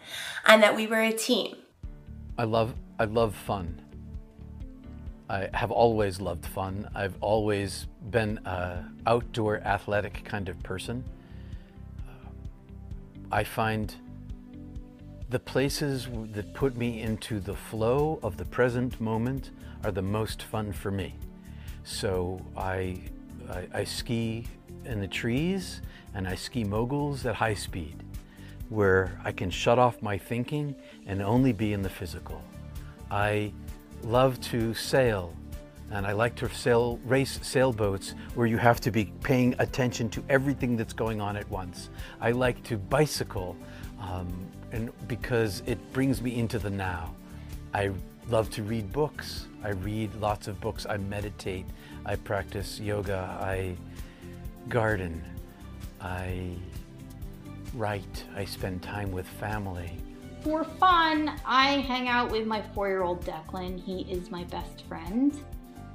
[0.47, 1.57] and that we were a team
[2.39, 3.81] i love i love fun
[5.31, 6.91] I have always loved fun.
[6.93, 11.05] I've always been an outdoor athletic kind of person.
[12.01, 12.31] Uh,
[13.31, 13.95] I find
[15.28, 19.53] the places that put me into the flow of the present moment
[19.85, 21.14] are the most fun for me.
[21.85, 23.01] So I,
[23.51, 24.46] I, I ski
[24.84, 25.82] in the trees
[26.14, 28.03] and I ski moguls at high speed
[28.68, 30.74] where I can shut off my thinking
[31.07, 32.40] and only be in the physical.
[33.11, 33.53] I
[34.03, 35.34] love to sail
[35.90, 40.22] and I like to sail race sailboats where you have to be paying attention to
[40.28, 41.90] everything that's going on at once.
[42.20, 43.57] I like to bicycle
[44.01, 44.32] um,
[44.72, 47.12] and because it brings me into the now.
[47.74, 47.90] I
[48.28, 49.46] love to read books.
[49.64, 50.86] I read lots of books.
[50.88, 51.66] I meditate.
[52.05, 53.38] I practice yoga.
[53.40, 53.76] I
[54.68, 55.22] garden.
[56.01, 56.55] I
[57.74, 58.24] write.
[58.34, 59.98] I spend time with family.
[60.42, 63.78] For fun, I hang out with my four year old Declan.
[63.78, 65.38] He is my best friend.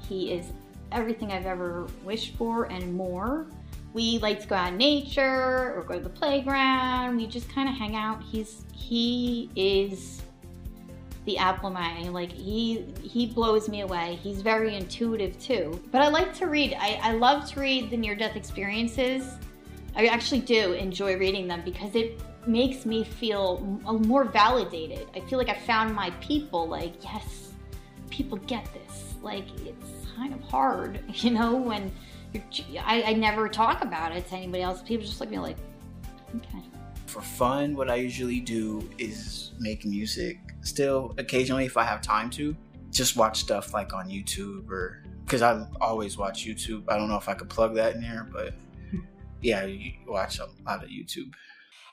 [0.08, 0.52] He is
[0.92, 3.48] everything I've ever wished for and more.
[3.94, 7.18] We like to go out in nature or go to the playground.
[7.18, 8.22] We just kind of hang out.
[8.22, 10.22] He's he is
[11.26, 12.08] the eye.
[12.10, 14.20] Like he he blows me away.
[14.22, 15.82] He's very intuitive too.
[15.92, 16.76] But I like to read.
[16.80, 19.38] I, I love to read the near death experiences.
[19.96, 25.08] I actually do enjoy reading them because it makes me feel uh, more validated.
[25.16, 27.52] I feel like I found my people, like, yes,
[28.10, 29.16] people get this.
[29.22, 31.92] Like, it's kind of hard, you know, when
[32.84, 34.82] I, I, never talk about it to anybody else.
[34.82, 35.58] People just look at me like,
[36.36, 36.64] okay.
[37.06, 40.38] For fun, what I usually do is make music.
[40.66, 42.56] Still, occasionally, if I have time to,
[42.92, 46.84] just watch stuff like on YouTube or because I always watch YouTube.
[46.88, 48.54] I don't know if I could plug that in there, but
[48.90, 49.00] hmm.
[49.42, 51.34] yeah, you watch a lot of YouTube.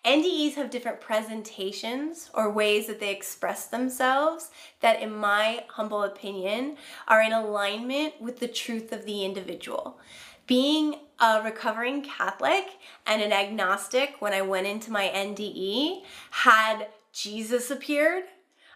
[0.05, 4.51] NDEs have different presentations or ways that they express themselves
[4.81, 10.01] that, in my humble opinion, are in alignment with the truth of the individual.
[10.47, 12.64] Being a recovering Catholic
[13.07, 18.25] and an agnostic when I went into my NDE, had Jesus appeared,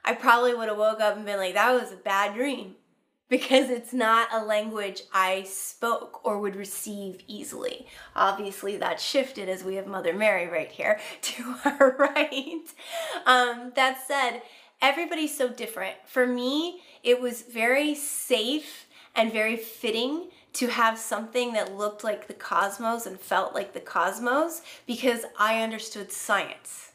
[0.07, 2.77] I probably would have woke up and been like, that was a bad dream
[3.29, 7.87] because it's not a language I spoke or would receive easily.
[8.15, 12.63] Obviously, that shifted as we have Mother Mary right here to our right.
[13.27, 14.43] Um, that said,
[14.81, 15.97] everybody's so different.
[16.07, 22.29] For me, it was very safe and very fitting to have something that looked like
[22.29, 26.86] the cosmos and felt like the cosmos because I understood science.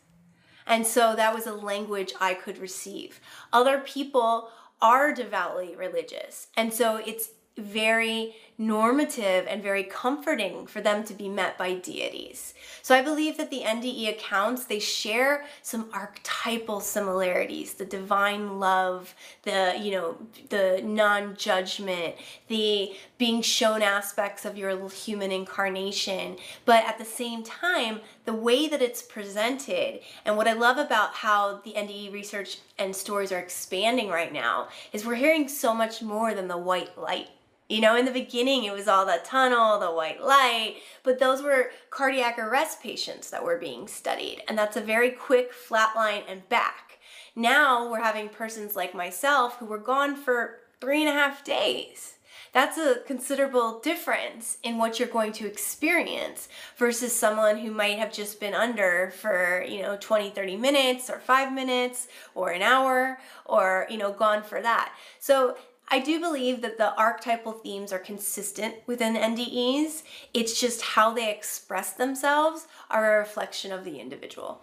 [0.72, 3.20] And so that was a language I could receive.
[3.52, 4.50] Other people
[4.82, 6.48] are devoutly religious.
[6.56, 12.54] And so it's very normative and very comforting for them to be met by deities.
[12.84, 19.16] So I believe that the NDE accounts they share some archetypal similarities, the divine love,
[19.42, 20.16] the you know,
[20.50, 22.16] the non-judgment,
[22.50, 28.68] the being shown aspects of your human incarnation, but at the same time, the way
[28.68, 33.40] that it's presented and what I love about how the NDE research and stories are
[33.40, 37.30] expanding right now is we're hearing so much more than the white light
[37.72, 41.42] you know, in the beginning, it was all the tunnel, the white light, but those
[41.42, 44.44] were cardiac arrest patients that were being studied.
[44.50, 47.00] And that's a very quick flat line and back.
[47.34, 52.16] Now we're having persons like myself who were gone for three and a half days.
[52.54, 58.12] That's a considerable difference in what you're going to experience versus someone who might have
[58.12, 63.20] just been under for, you know, 20, 30 minutes or five minutes or an hour
[63.46, 64.94] or, you know, gone for that.
[65.20, 65.56] So
[65.94, 70.04] I do believe that the archetypal themes are consistent within NDEs.
[70.34, 74.62] It's just how they express themselves are a reflection of the individual.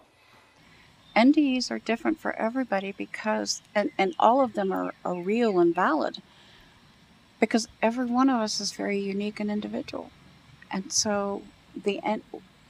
[1.15, 5.73] NDEs are different for everybody because, and, and all of them are, are real and
[5.75, 6.17] valid
[7.39, 10.09] because every one of us is very unique and individual.
[10.71, 11.43] And so
[11.75, 12.01] the,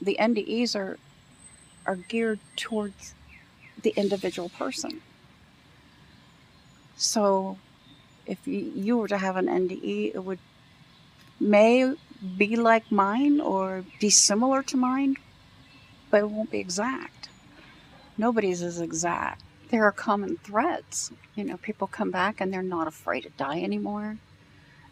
[0.02, 0.98] the NDEs are,
[1.86, 3.14] are geared towards
[3.82, 5.00] the individual person.
[6.96, 7.56] So
[8.30, 10.38] if you were to have an NDE, it would
[11.40, 11.94] may
[12.38, 15.16] be like mine or be similar to mine,
[16.10, 17.28] but it won't be exact.
[18.16, 19.42] Nobody's is exact.
[19.70, 21.10] There are common threads.
[21.34, 24.18] You know, people come back and they're not afraid to die anymore.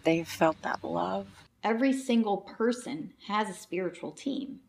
[0.02, 1.28] They've felt that love.
[1.62, 4.60] Every single person has a spiritual team.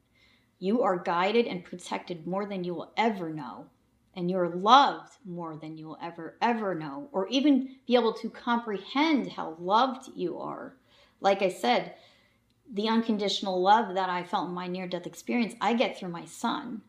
[0.59, 3.67] You are guided and protected more than you will ever know.
[4.16, 8.30] And you're loved more than you will ever, ever know, or even be able to
[8.30, 10.76] comprehend how loved you are.
[11.22, 11.93] Like I said,
[12.72, 16.26] the unconditional love that I felt in my near death experience, I get through my
[16.26, 16.82] son.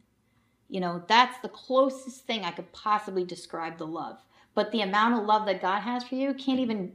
[0.68, 4.18] You know, that's the closest thing I could possibly describe the love.
[4.54, 6.92] But the amount of love that God has for you can't even,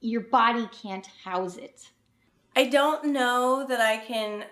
[0.00, 1.90] your body can't house it.
[2.56, 4.44] I don't know that I can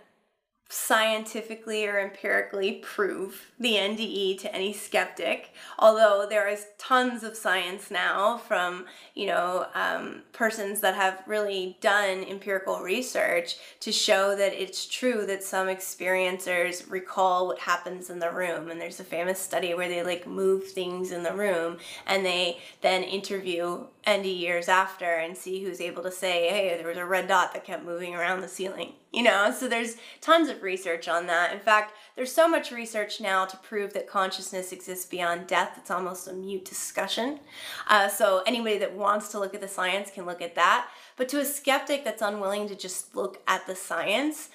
[0.70, 7.90] scientifically or empirically prove the NDE to any skeptic, although there is tons of science
[7.90, 14.52] now from, you know, um, persons that have really done empirical research to show that
[14.52, 18.70] it's true that some experiencers recall what happens in the room.
[18.70, 22.58] And there's a famous study where they like move things in the room and they
[22.82, 27.28] then interview NDErs after and see who's able to say, hey, there was a red
[27.28, 28.94] dot that kept moving around the ceiling.
[29.12, 31.52] You know, so there's tons of research on that.
[31.52, 35.74] In fact, there's so much research now to prove that consciousness exists beyond death.
[35.76, 37.40] It's almost a mute discussion.
[37.86, 40.88] Uh, so anybody that wants to look at the science can look at that.
[41.16, 44.48] But to a skeptic that's unwilling to just look at the science,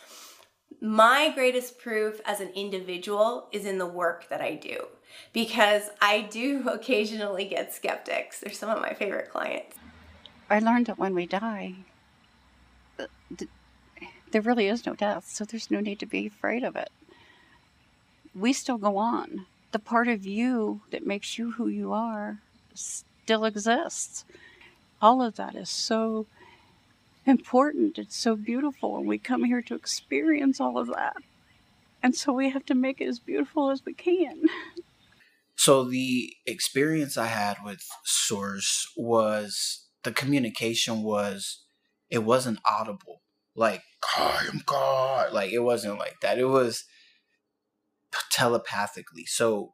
[0.82, 4.88] my greatest proof as an individual is in the work that I do
[5.32, 8.40] because I do occasionally get skeptics.
[8.40, 9.78] They're some of my favorite clients.
[10.50, 11.76] I learned that when we die,
[14.32, 16.90] there really is no death, so there's no need to be afraid of it.
[18.36, 19.46] We still go on.
[19.72, 22.40] The part of you that makes you who you are
[22.74, 24.26] still exists.
[25.02, 26.26] All of that is so
[27.26, 27.98] important.
[27.98, 31.18] It's so beautiful, and we come here to experience all of that.
[32.02, 34.44] And so we have to make it as beautiful as we can.
[35.56, 41.64] So the experience I had with Source was the communication was
[42.10, 43.22] it wasn't audible.
[43.56, 43.84] Like
[44.18, 45.32] I am God.
[45.32, 46.38] Like it wasn't like that.
[46.38, 46.86] It was
[48.32, 49.26] telepathically.
[49.26, 49.74] So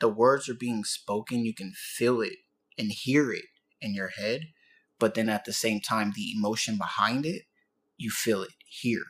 [0.00, 2.38] the words are being spoken, you can feel it
[2.76, 3.44] and hear it
[3.80, 4.48] in your head,
[4.98, 7.42] but then at the same time the emotion behind it,
[7.96, 9.04] you feel it here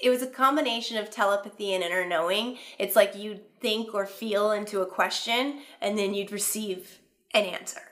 [0.00, 2.58] it was a combination of telepathy and inner knowing.
[2.78, 7.00] It's like you'd think or feel into a question and then you'd receive
[7.34, 7.82] an answer.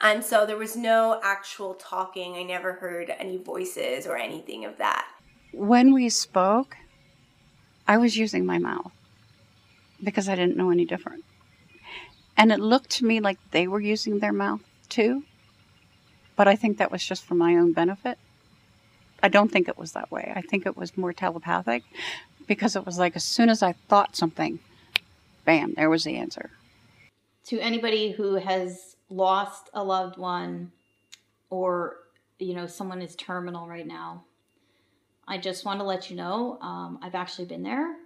[0.00, 2.34] And so there was no actual talking.
[2.34, 5.06] I never heard any voices or anything of that.
[5.52, 6.76] When we spoke,
[7.86, 8.92] I was using my mouth
[10.02, 11.24] because I didn't know any different.
[12.36, 15.22] And it looked to me like they were using their mouth too.
[16.36, 18.18] But I think that was just for my own benefit.
[19.24, 20.30] I don't think it was that way.
[20.36, 21.82] I think it was more telepathic
[22.46, 24.58] because it was like as soon as I thought something,
[25.46, 26.50] bam, there was the answer.
[27.46, 30.72] To anybody who has lost a loved one
[31.48, 31.96] or,
[32.38, 34.24] you know, someone is terminal right now,
[35.26, 37.96] I just want to let you know um, I've actually been there.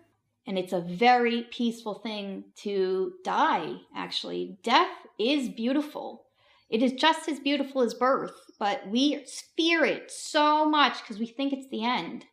[0.46, 4.56] And it's a very peaceful thing to die, actually.
[4.62, 6.26] Death is beautiful.
[6.68, 9.24] It is just as beautiful as birth but we
[9.56, 12.26] fear it so much because we think it's the end.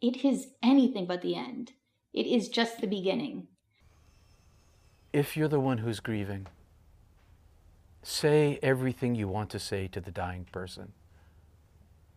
[0.00, 1.72] It is anything but the end.
[2.12, 3.48] It is just the beginning.
[5.12, 6.46] If you're the one who's grieving,
[8.02, 10.92] say everything you want to say to the dying person.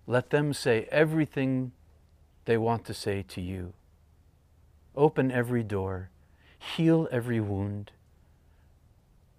[0.06, 1.72] Let them say everything
[2.46, 3.74] they want to say to you.
[4.96, 6.10] Open every door,
[6.58, 7.92] heal every wound,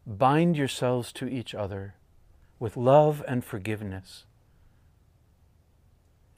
[0.06, 1.94] bind yourselves to each other
[2.61, 4.26] with love and forgiveness.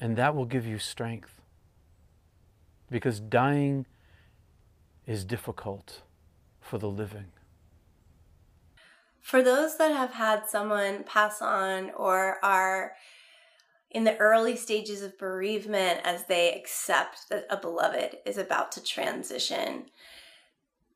[0.01, 1.43] And that will give you strength.
[2.91, 3.87] Because dying
[5.07, 6.03] is difficult
[6.61, 7.33] for the living.
[9.21, 12.93] For those that have had someone pass on or are
[13.91, 18.83] in the early stages of bereavement as they accept that a beloved is about to
[18.83, 19.87] transition,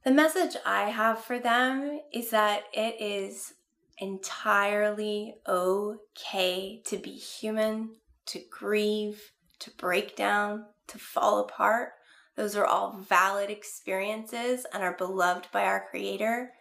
[0.04, 3.54] the message I have for them is that it is
[3.98, 11.92] entirely okay to be human, to grieve, to break down, to fall apart.
[12.36, 16.52] Those are all valid experiences and are beloved by our Creator.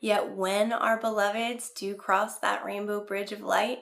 [0.00, 3.80] Yet when our beloveds do cross that rainbow bridge of light,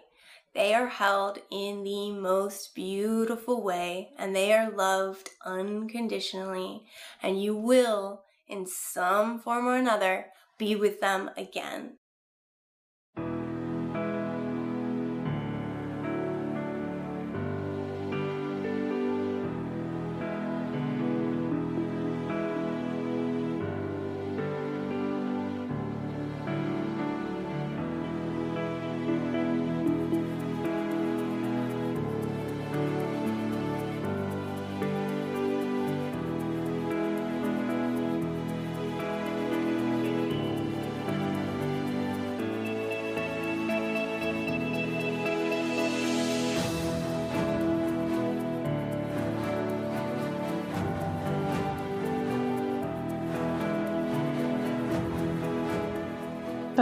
[0.54, 6.84] they are held in the most beautiful way and they are loved unconditionally.
[7.22, 10.26] And you will, in some form or another,
[10.58, 11.98] be with them again.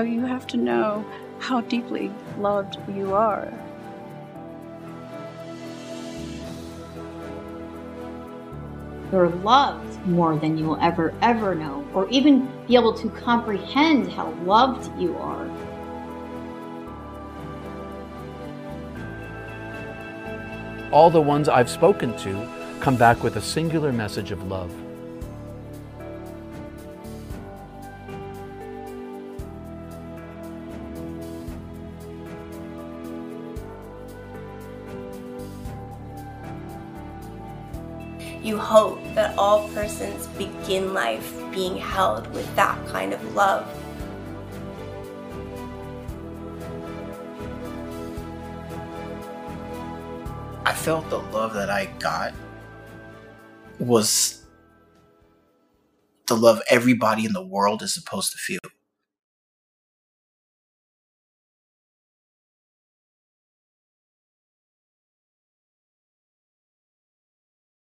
[0.01, 1.05] So you have to know
[1.41, 3.53] how deeply loved you are.
[9.13, 14.11] You're loved more than you will ever, ever know, or even be able to comprehend
[14.11, 15.47] how loved you are.
[20.93, 22.49] All the ones I've spoken to
[22.81, 24.73] come back with a singular message of love.
[38.51, 43.65] You hope that all persons begin life being held with that kind of love.
[50.67, 52.35] I felt the love that I got
[53.79, 54.43] was
[56.27, 58.70] the love everybody in the world is supposed to feel.